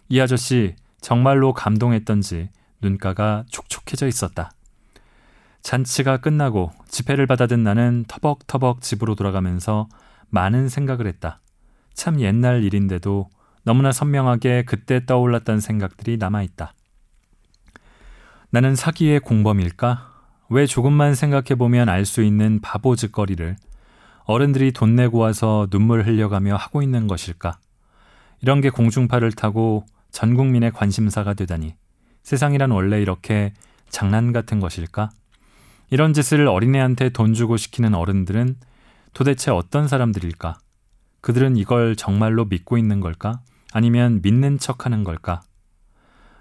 이 0.09 0.19
아저씨 0.19 0.75
정말로 1.01 1.53
감동했던지 1.53 2.49
눈가가 2.81 3.43
촉촉해져 3.49 4.07
있었다. 4.07 4.51
잔치가 5.61 6.17
끝나고 6.17 6.71
집회를 6.87 7.27
받아든 7.27 7.63
나는 7.63 8.05
터벅터벅 8.07 8.81
집으로 8.81 9.15
돌아가면서 9.15 9.87
많은 10.29 10.69
생각을 10.69 11.07
했다. 11.07 11.41
참 11.93 12.21
옛날 12.21 12.63
일인데도 12.63 13.29
너무나 13.63 13.91
선명하게 13.91 14.63
그때 14.65 15.05
떠올랐던 15.05 15.59
생각들이 15.59 16.17
남아있다. 16.17 16.73
나는 18.49 18.75
사기의 18.75 19.19
공범일까? 19.19 20.13
왜 20.49 20.65
조금만 20.65 21.15
생각해보면 21.15 21.89
알 21.89 22.05
수 22.05 22.23
있는 22.23 22.61
바보 22.61 22.95
짓거리를 22.95 23.57
어른들이 24.23 24.71
돈 24.71 24.95
내고 24.95 25.17
와서 25.17 25.67
눈물 25.69 26.05
흘려가며 26.05 26.55
하고 26.55 26.81
있는 26.81 27.07
것일까? 27.07 27.59
이런 28.41 28.61
게 28.61 28.69
공중파를 28.69 29.33
타고 29.33 29.85
전 30.11 30.35
국민의 30.35 30.71
관심사가 30.71 31.33
되다니 31.33 31.75
세상이란 32.23 32.71
원래 32.71 33.01
이렇게 33.01 33.53
장난 33.89 34.31
같은 34.31 34.59
것일까? 34.59 35.09
이런 35.89 36.13
짓을 36.13 36.47
어린애한테 36.47 37.09
돈 37.09 37.33
주고 37.33 37.57
시키는 37.57 37.93
어른들은 37.95 38.55
도대체 39.13 39.51
어떤 39.51 39.87
사람들일까? 39.87 40.57
그들은 41.21 41.57
이걸 41.57 41.95
정말로 41.95 42.45
믿고 42.45 42.77
있는 42.77 42.99
걸까? 42.99 43.41
아니면 43.73 44.19
믿는 44.21 44.59
척 44.59 44.85
하는 44.85 45.03
걸까? 45.03 45.41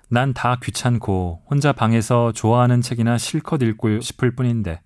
난 0.09 0.33
다 0.35 0.57
귀찮고 0.63 1.43
혼자 1.51 1.73
방에서 1.73 2.33
좋아하는 2.33 2.81
책이나 2.81 3.19
실컷 3.19 3.63
읽고 3.63 4.01
싶을 4.01 4.37
뿐인데 4.37 4.81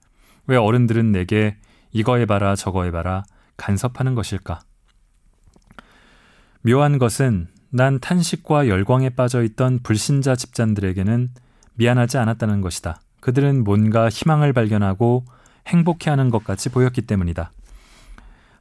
왜 0.46 0.56
어른들은 0.56 1.12
내게 1.12 1.56
이거 1.92 2.16
해봐라 2.16 2.56
저거 2.56 2.84
해봐라 2.84 3.24
간섭하는 3.56 4.14
것일까? 4.14 4.61
묘한 6.62 6.98
것은 6.98 7.48
난 7.70 8.00
탄식과 8.00 8.68
열광에 8.68 9.11
빠져 9.11 9.42
있던 9.42 9.80
불신자 9.82 10.36
집단들에게는 10.36 11.30
미안하지 11.74 12.18
않았다는 12.18 12.61
것이다. 12.61 13.00
그들은 13.20 13.64
뭔가 13.64 14.08
희망을 14.08 14.52
발견하고 14.52 15.24
행복해하는 15.66 16.30
것 16.30 16.44
같이 16.44 16.68
보였기 16.68 17.02
때문이다. 17.02 17.52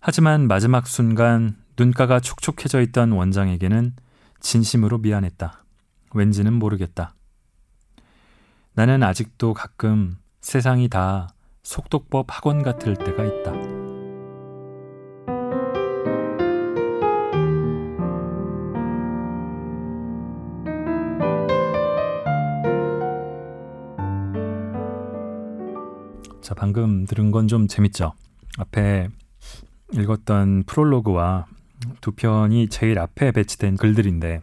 하지만 0.01 0.47
마지막 0.47 0.87
순간 0.87 1.57
눈가가 1.77 2.19
촉촉해져 2.19 2.81
있던 2.81 3.11
원장에게는 3.11 3.93
진심으로 4.39 4.99
미안했다. 4.99 5.63
왠지는 6.13 6.53
모르겠다. 6.53 7.15
나는 8.73 9.03
아직도 9.03 9.53
가끔 9.53 10.17
세상이 10.41 10.89
다 10.89 11.29
속독법 11.63 12.27
학원 12.29 12.63
같을 12.63 12.95
때가 12.95 13.25
있다. 13.25 13.78
자, 26.49 26.55
방금 26.55 27.05
들은 27.05 27.29
건 27.29 27.47
좀 27.47 27.67
재밌죠? 27.67 28.13
앞에 28.57 29.07
읽었던 29.93 30.63
프롤로그와 30.63 31.45
두 32.01 32.11
편이 32.13 32.69
제일 32.69 32.97
앞에 32.97 33.31
배치된 33.31 33.77
글들인데 33.77 34.41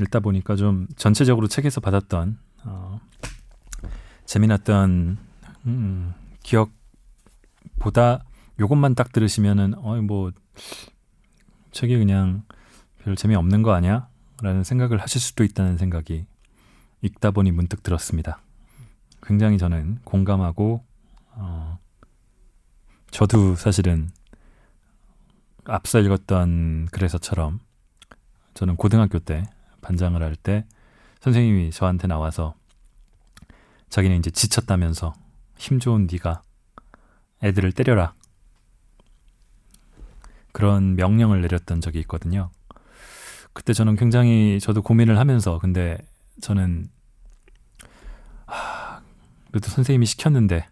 읽다 0.00 0.20
보니까 0.20 0.54
좀 0.54 0.86
전체적으로 0.94 1.48
책에서 1.48 1.80
받았던 1.80 2.38
어, 2.66 3.00
재미났던 4.26 5.18
음, 5.66 6.14
기억보다 6.44 8.22
요것만 8.60 8.94
딱 8.94 9.10
들으시면은 9.10 9.74
어이 9.76 10.00
뭐 10.02 10.30
책이 11.72 11.98
그냥 11.98 12.44
별 13.02 13.16
재미 13.16 13.34
없는 13.34 13.62
거 13.62 13.72
아니야? 13.72 14.06
라는 14.40 14.62
생각을 14.62 14.98
하실 14.98 15.20
수도 15.20 15.42
있다는 15.42 15.78
생각이 15.78 16.26
읽다 17.02 17.32
보니 17.32 17.50
문득 17.50 17.82
들었습니다. 17.82 18.40
굉장히 19.30 19.58
저는 19.58 20.00
공감하고 20.02 20.84
어, 21.36 21.78
저도 23.12 23.54
사실은 23.54 24.10
앞서 25.66 26.00
읽었던 26.00 26.86
글에서처럼 26.86 27.60
저는 28.54 28.74
고등학교 28.74 29.20
때 29.20 29.44
반장을 29.82 30.20
할 30.20 30.34
때 30.34 30.66
선생님이 31.20 31.70
저한테 31.70 32.08
나와서 32.08 32.54
자기는 33.88 34.18
이제 34.18 34.32
지쳤다면서 34.32 35.14
힘 35.56 35.78
좋은 35.78 36.08
네가 36.10 36.42
애들을 37.44 37.70
때려라 37.70 38.14
그런 40.50 40.96
명령을 40.96 41.40
내렸던 41.42 41.80
적이 41.80 42.00
있거든요. 42.00 42.50
그때 43.52 43.74
저는 43.74 43.94
굉장히 43.94 44.58
저도 44.60 44.82
고민을 44.82 45.20
하면서 45.20 45.60
근데 45.60 45.98
저는 46.40 46.88
하, 46.88 46.99
그래도 49.50 49.68
선생님이 49.68 50.06
시켰는데 50.06 50.66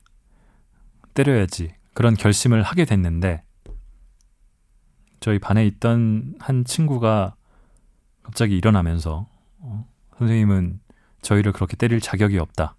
때려야지 1.14 1.74
그런 1.95 2.14
결심을 2.14 2.62
하게 2.62 2.85
됐는데 2.85 3.43
저희 5.20 5.39
반에 5.39 5.66
있던 5.66 6.35
한 6.39 6.64
친구가 6.64 7.35
갑자기 8.22 8.57
일어나면서 8.57 9.26
어, 9.59 9.89
선생님은 10.18 10.81
저희를 11.22 11.53
그렇게 11.53 11.76
때릴 11.76 12.01
자격이 12.01 12.39
없다. 12.39 12.76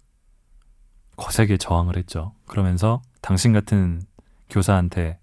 거세게 1.16 1.58
저항을 1.58 1.96
했죠. 1.98 2.34
그러면서 2.46 3.02
당신 3.20 3.52
같은 3.52 4.00
교사한테 4.48 5.18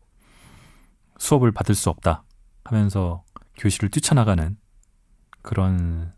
수업을 1.18 1.52
받을 1.52 1.74
수 1.74 1.90
없다 1.90 2.24
하면서 2.64 3.24
교실을 3.58 3.90
뛰쳐나가는 3.90 4.58
그런 5.42 6.14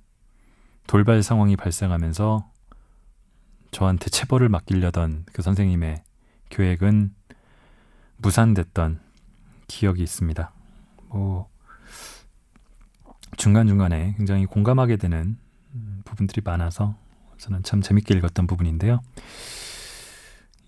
돌발 0.86 1.24
상황이 1.24 1.56
발생하면서 1.56 2.52
저한테 3.72 4.10
체벌을 4.10 4.50
맡기려던 4.50 5.26
그 5.32 5.42
선생님의 5.42 6.04
계획은 6.50 7.14
무산됐던 8.18 9.00
기억이 9.68 10.04
있습니다. 10.04 10.52
뭐 11.10 11.50
중간중간에 13.38 14.16
굉장히 14.18 14.46
공감하게 14.46 14.98
되는 14.98 15.38
부분들이 16.04 16.42
많아서 16.44 16.96
저는 17.38 17.64
참 17.64 17.82
재밌게 17.82 18.16
읽었던 18.16 18.48
부분인데요. 18.48 19.00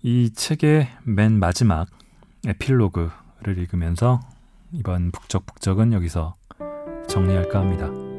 이 0.02 0.32
책의 0.32 0.88
맨 1.04 1.38
마지막 1.38 1.88
에필로그를 2.46 3.58
읽으면서 3.58 4.20
이번 4.72 5.10
북적북적은 5.10 5.92
여기서 5.92 6.34
정리할까 7.08 7.60
합니다. 7.60 8.11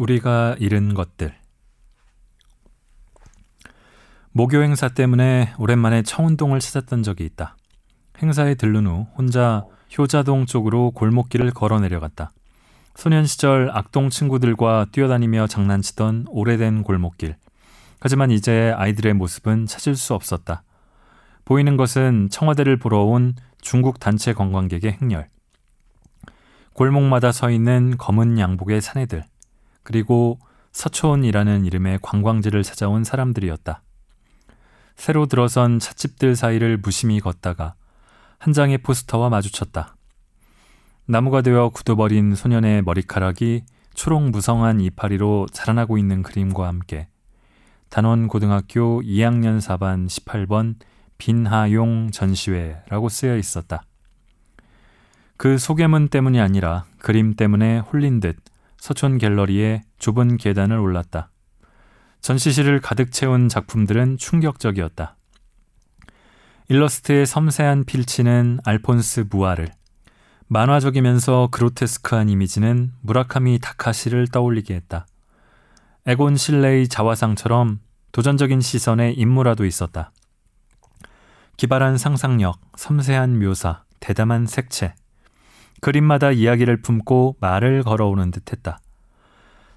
우리가 0.00 0.56
잃은 0.58 0.94
것들. 0.94 1.34
모교 4.32 4.62
행사 4.62 4.88
때문에 4.88 5.52
오랜만에 5.58 6.02
청운동을 6.02 6.58
찾았던 6.60 7.02
적이 7.02 7.24
있다. 7.26 7.56
행사에 8.22 8.54
들른 8.54 8.86
후 8.86 9.06
혼자 9.18 9.66
효자동 9.98 10.46
쪽으로 10.46 10.92
골목길을 10.92 11.50
걸어 11.50 11.80
내려갔다. 11.80 12.32
소년 12.94 13.26
시절 13.26 13.70
악동 13.74 14.08
친구들과 14.08 14.86
뛰어다니며 14.90 15.46
장난치던 15.48 16.26
오래된 16.30 16.82
골목길. 16.82 17.36
하지만 18.00 18.30
이제 18.30 18.72
아이들의 18.74 19.12
모습은 19.12 19.66
찾을 19.66 19.96
수 19.96 20.14
없었다. 20.14 20.62
보이는 21.44 21.76
것은 21.76 22.30
청와대를 22.30 22.78
보러 22.78 23.02
온 23.02 23.34
중국 23.60 24.00
단체 24.00 24.32
관광객의 24.32 24.92
행렬. 25.02 25.28
골목마다 26.72 27.32
서 27.32 27.50
있는 27.50 27.98
검은 27.98 28.38
양복의 28.38 28.80
사내들. 28.80 29.24
그리고 29.82 30.38
서촌이라는 30.72 31.64
이름의 31.64 31.98
관광지를 32.02 32.62
찾아온 32.62 33.04
사람들이었다. 33.04 33.82
새로 34.96 35.26
들어선 35.26 35.78
찻집들 35.78 36.36
사이를 36.36 36.76
무심히 36.76 37.20
걷다가 37.20 37.74
한 38.38 38.52
장의 38.52 38.78
포스터와 38.78 39.30
마주쳤다. 39.30 39.96
나무가 41.06 41.42
되어 41.42 41.70
굳어버린 41.70 42.34
소년의 42.34 42.82
머리카락이 42.82 43.64
초록 43.94 44.30
무성한 44.30 44.80
이파리로 44.80 45.48
자라나고 45.52 45.98
있는 45.98 46.22
그림과 46.22 46.68
함께 46.68 47.08
단원 47.88 48.28
고등학교 48.28 49.02
2학년 49.02 49.58
4반 49.58 50.06
18번 50.06 50.76
빈하용 51.18 52.10
전시회라고 52.12 53.08
쓰여 53.08 53.36
있었다. 53.36 53.82
그 55.36 55.58
소개문 55.58 56.08
때문이 56.08 56.40
아니라 56.40 56.84
그림 56.98 57.34
때문에 57.34 57.78
홀린 57.78 58.20
듯 58.20 58.36
서촌 58.80 59.18
갤러리에 59.18 59.82
좁은 59.98 60.38
계단을 60.38 60.78
올랐다. 60.78 61.30
전시실을 62.22 62.80
가득 62.80 63.12
채운 63.12 63.48
작품들은 63.48 64.16
충격적이었다. 64.16 65.16
일러스트의 66.68 67.26
섬세한 67.26 67.84
필치는 67.84 68.60
알폰스 68.64 69.26
무아를, 69.30 69.68
만화적이면서 70.48 71.48
그로테스크한 71.52 72.28
이미지는 72.28 72.92
무라카미 73.02 73.58
다카시를 73.60 74.28
떠올리게 74.28 74.74
했다. 74.74 75.06
에곤 76.06 76.36
실레이 76.36 76.88
자화상처럼 76.88 77.80
도전적인 78.12 78.60
시선의 78.60 79.14
인물화도 79.14 79.66
있었다. 79.66 80.10
기발한 81.56 81.98
상상력, 81.98 82.58
섬세한 82.76 83.38
묘사, 83.38 83.84
대담한 84.00 84.46
색채, 84.46 84.94
그림마다 85.80 86.30
이야기를 86.30 86.82
품고 86.82 87.36
말을 87.40 87.82
걸어오는 87.82 88.30
듯했다. 88.30 88.78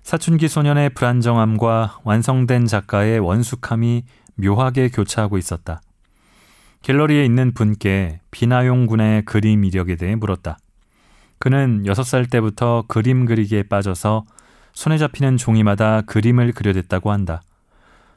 사춘기 0.03 0.47
소년의 0.47 0.89
불안정함과 0.91 1.99
완성된 2.03 2.65
작가의 2.65 3.19
원숙함이 3.19 4.03
묘하게 4.35 4.89
교차하고 4.89 5.37
있었다. 5.37 5.81
갤러리에 6.81 7.23
있는 7.23 7.53
분께 7.53 8.19
비나용 8.31 8.87
군의 8.87 9.23
그림 9.23 9.63
이력에 9.63 9.95
대해 9.95 10.15
물었다. 10.15 10.57
그는 11.39 11.83
6살 11.85 12.29
때부터 12.29 12.83
그림 12.87 13.25
그리기에 13.25 13.63
빠져서 13.63 14.25
손에 14.73 14.97
잡히는 14.97 15.37
종이마다 15.37 16.01
그림을 16.01 16.51
그려댔다고 16.51 17.11
한다. 17.11 17.41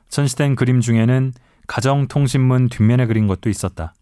전시된 0.09 0.57
그림 0.57 0.80
중에는 0.80 1.32
가정통신문 1.66 2.68
뒷면에 2.68 3.07
그린 3.07 3.26
것도 3.26 3.49
있었다. 3.49 3.95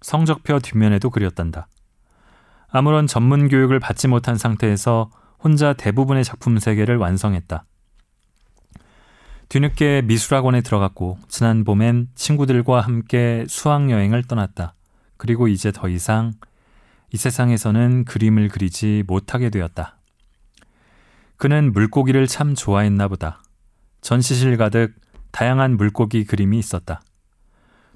성적표 0.00 0.60
뒷면에도 0.60 1.10
그렸단다. 1.10 1.66
아무런 2.76 3.06
전문 3.06 3.48
교육을 3.48 3.80
받지 3.80 4.06
못한 4.06 4.36
상태에서 4.36 5.10
혼자 5.42 5.72
대부분의 5.72 6.24
작품 6.24 6.58
세계를 6.58 6.98
완성했다. 6.98 7.64
뒤늦게 9.48 10.02
미술학원에 10.02 10.60
들어갔고 10.60 11.18
지난 11.26 11.64
봄엔 11.64 12.08
친구들과 12.14 12.82
함께 12.82 13.46
수학여행을 13.48 14.24
떠났다. 14.24 14.74
그리고 15.16 15.48
이제 15.48 15.72
더 15.72 15.88
이상 15.88 16.34
이 17.14 17.16
세상에서는 17.16 18.04
그림을 18.04 18.48
그리지 18.50 19.04
못하게 19.06 19.48
되었다. 19.48 19.96
그는 21.38 21.72
물고기를 21.72 22.26
참 22.26 22.54
좋아했나 22.54 23.08
보다. 23.08 23.42
전시실 24.02 24.58
가득 24.58 24.92
다양한 25.32 25.78
물고기 25.78 26.24
그림이 26.24 26.58
있었다. 26.58 27.00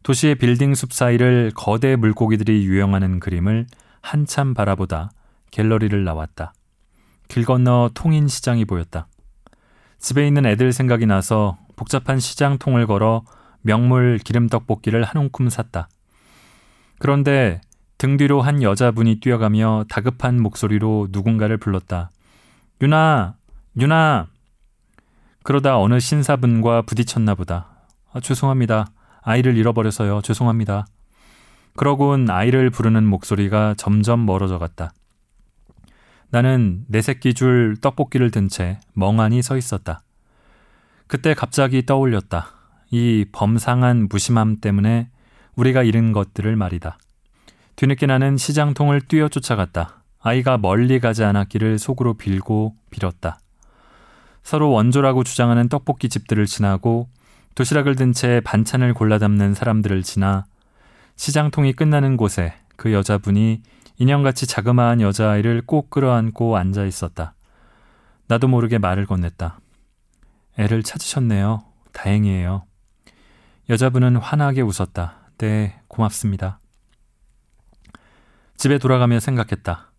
도시의 0.04 0.36
빌딩 0.36 0.74
숲 0.74 0.94
사이를 0.94 1.52
거대 1.54 1.96
물고기들이 1.96 2.64
유영하는 2.64 3.20
그림을 3.20 3.66
한참 4.02 4.54
바라보다 4.54 5.10
갤러리를 5.50 6.04
나왔다. 6.04 6.52
길 7.28 7.44
건너 7.44 7.90
통인 7.94 8.28
시장이 8.28 8.64
보였다. 8.64 9.06
집에 9.98 10.26
있는 10.26 10.46
애들 10.46 10.72
생각이 10.72 11.06
나서 11.06 11.58
복잡한 11.76 12.18
시장통을 12.18 12.86
걸어 12.86 13.22
명물 13.62 14.18
기름떡볶이를 14.18 15.04
한 15.04 15.22
움큼 15.22 15.48
샀다. 15.48 15.88
그런데 16.98 17.60
등 17.98 18.16
뒤로 18.16 18.40
한 18.40 18.62
여자분이 18.62 19.20
뛰어가며 19.20 19.84
다급한 19.88 20.40
목소리로 20.40 21.08
누군가를 21.10 21.58
불렀다. 21.58 22.10
유나! 22.80 23.36
유나! 23.78 24.26
그러다 25.42 25.78
어느 25.78 26.00
신사분과 26.00 26.82
부딪혔나 26.82 27.34
보다. 27.34 27.68
아, 28.12 28.20
죄송합니다. 28.20 28.86
아이를 29.22 29.56
잃어버려서요. 29.56 30.22
죄송합니다. 30.22 30.86
그러곤 31.76 32.28
아이를 32.30 32.70
부르는 32.70 33.04
목소리가 33.06 33.74
점점 33.76 34.26
멀어져 34.26 34.58
갔다. 34.58 34.92
나는 36.30 36.84
내 36.88 37.00
새끼 37.02 37.34
줄 37.34 37.76
떡볶이를 37.80 38.30
든 38.30 38.48
채 38.48 38.78
멍하니 38.94 39.42
서 39.42 39.56
있었다. 39.56 40.02
그때 41.06 41.34
갑자기 41.34 41.84
떠올렸다. 41.84 42.52
이 42.90 43.24
범상한 43.32 44.08
무심함 44.08 44.60
때문에 44.60 45.08
우리가 45.56 45.82
잃은 45.82 46.12
것들을 46.12 46.54
말이다. 46.56 46.98
뒤늦게 47.76 48.06
나는 48.06 48.36
시장통을 48.36 49.02
뛰어 49.02 49.28
쫓아갔다. 49.28 50.02
아이가 50.20 50.58
멀리 50.58 51.00
가지 51.00 51.24
않았기를 51.24 51.78
속으로 51.78 52.14
빌고 52.14 52.74
빌었다. 52.90 53.38
서로 54.42 54.70
원조라고 54.70 55.24
주장하는 55.24 55.68
떡볶이 55.68 56.08
집들을 56.08 56.46
지나고 56.46 57.08
도시락을 57.54 57.96
든 57.96 58.12
채 58.12 58.40
반찬을 58.44 58.94
골라 58.94 59.18
담는 59.18 59.54
사람들을 59.54 60.02
지나 60.02 60.44
시장통이 61.20 61.74
끝나는 61.74 62.16
곳에 62.16 62.54
그 62.76 62.94
여자분이 62.94 63.60
인형같이 63.98 64.46
자그마한 64.46 65.02
여자아이를 65.02 65.60
꼭 65.66 65.90
끌어안고 65.90 66.56
앉아 66.56 66.86
있었다. 66.86 67.34
나도 68.26 68.48
모르게 68.48 68.78
말을 68.78 69.06
건넸다. 69.06 69.56
애를 70.56 70.82
찾으셨네요. 70.82 71.62
다행이에요. 71.92 72.64
여자분은 73.68 74.16
환하게 74.16 74.62
웃었다. 74.62 75.30
네, 75.36 75.78
고맙습니다. 75.88 76.58
집에 78.56 78.78
돌아가며 78.78 79.20
생각했다. 79.20 79.92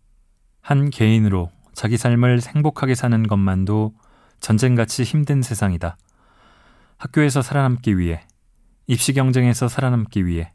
한 0.60 0.90
개인으로 0.90 1.52
자기 1.72 1.98
삶을 1.98 2.40
행복하게 2.42 2.96
사는 2.96 3.24
것만도 3.28 3.94
전쟁같이 4.40 5.04
힘든 5.04 5.40
세상이다. 5.40 5.96
학교에서 6.98 7.42
살아남기 7.42 7.96
위해, 7.96 8.26
입시 8.88 9.12
경쟁에서 9.12 9.68
살아남기 9.68 10.26
위해, 10.26 10.52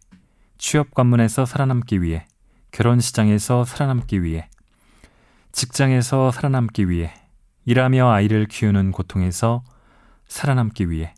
취업 0.57 0.93
관문에서 0.93 1.45
살아남기 1.45 2.01
위해, 2.01 2.27
결혼 2.71 2.99
시장에서 2.99 3.65
살아남기 3.65 4.23
위해, 4.23 4.49
직장에서 5.51 6.31
살아남기 6.31 6.89
위해, 6.89 7.13
일하며 7.65 8.09
아이를 8.09 8.45
키우는 8.45 8.91
고통에서 8.91 9.63
살아남기 10.27 10.89
위해, 10.89 11.13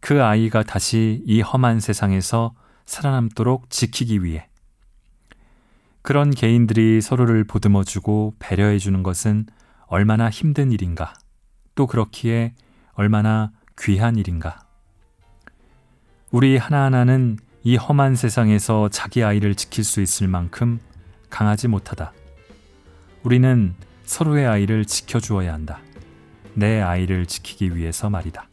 그 0.00 0.22
아이가 0.22 0.62
다시 0.62 1.22
이 1.26 1.40
험한 1.40 1.80
세상에서 1.80 2.54
살아남도록 2.86 3.70
지키기 3.70 4.22
위해. 4.22 4.48
그런 6.02 6.30
개인들이 6.30 7.00
서로를 7.00 7.44
보듬어주고 7.44 8.36
배려해주는 8.38 9.02
것은 9.02 9.46
얼마나 9.86 10.30
힘든 10.30 10.72
일인가. 10.72 11.14
또 11.74 11.86
그렇기에 11.86 12.54
얼마나 12.92 13.52
귀한 13.78 14.16
일인가. 14.16 14.60
우리 16.30 16.56
하나하나는 16.56 17.38
이 17.68 17.76
험한 17.76 18.16
세상에서 18.16 18.88
자기 18.88 19.22
아이를 19.22 19.54
지킬 19.54 19.84
수 19.84 20.00
있을 20.00 20.26
만큼 20.26 20.80
강하지 21.28 21.68
못하다. 21.68 22.14
우리는 23.24 23.74
서로의 24.04 24.46
아이를 24.46 24.86
지켜주어야 24.86 25.52
한다. 25.52 25.78
내 26.54 26.80
아이를 26.80 27.26
지키기 27.26 27.76
위해서 27.76 28.08
말이다. 28.08 28.47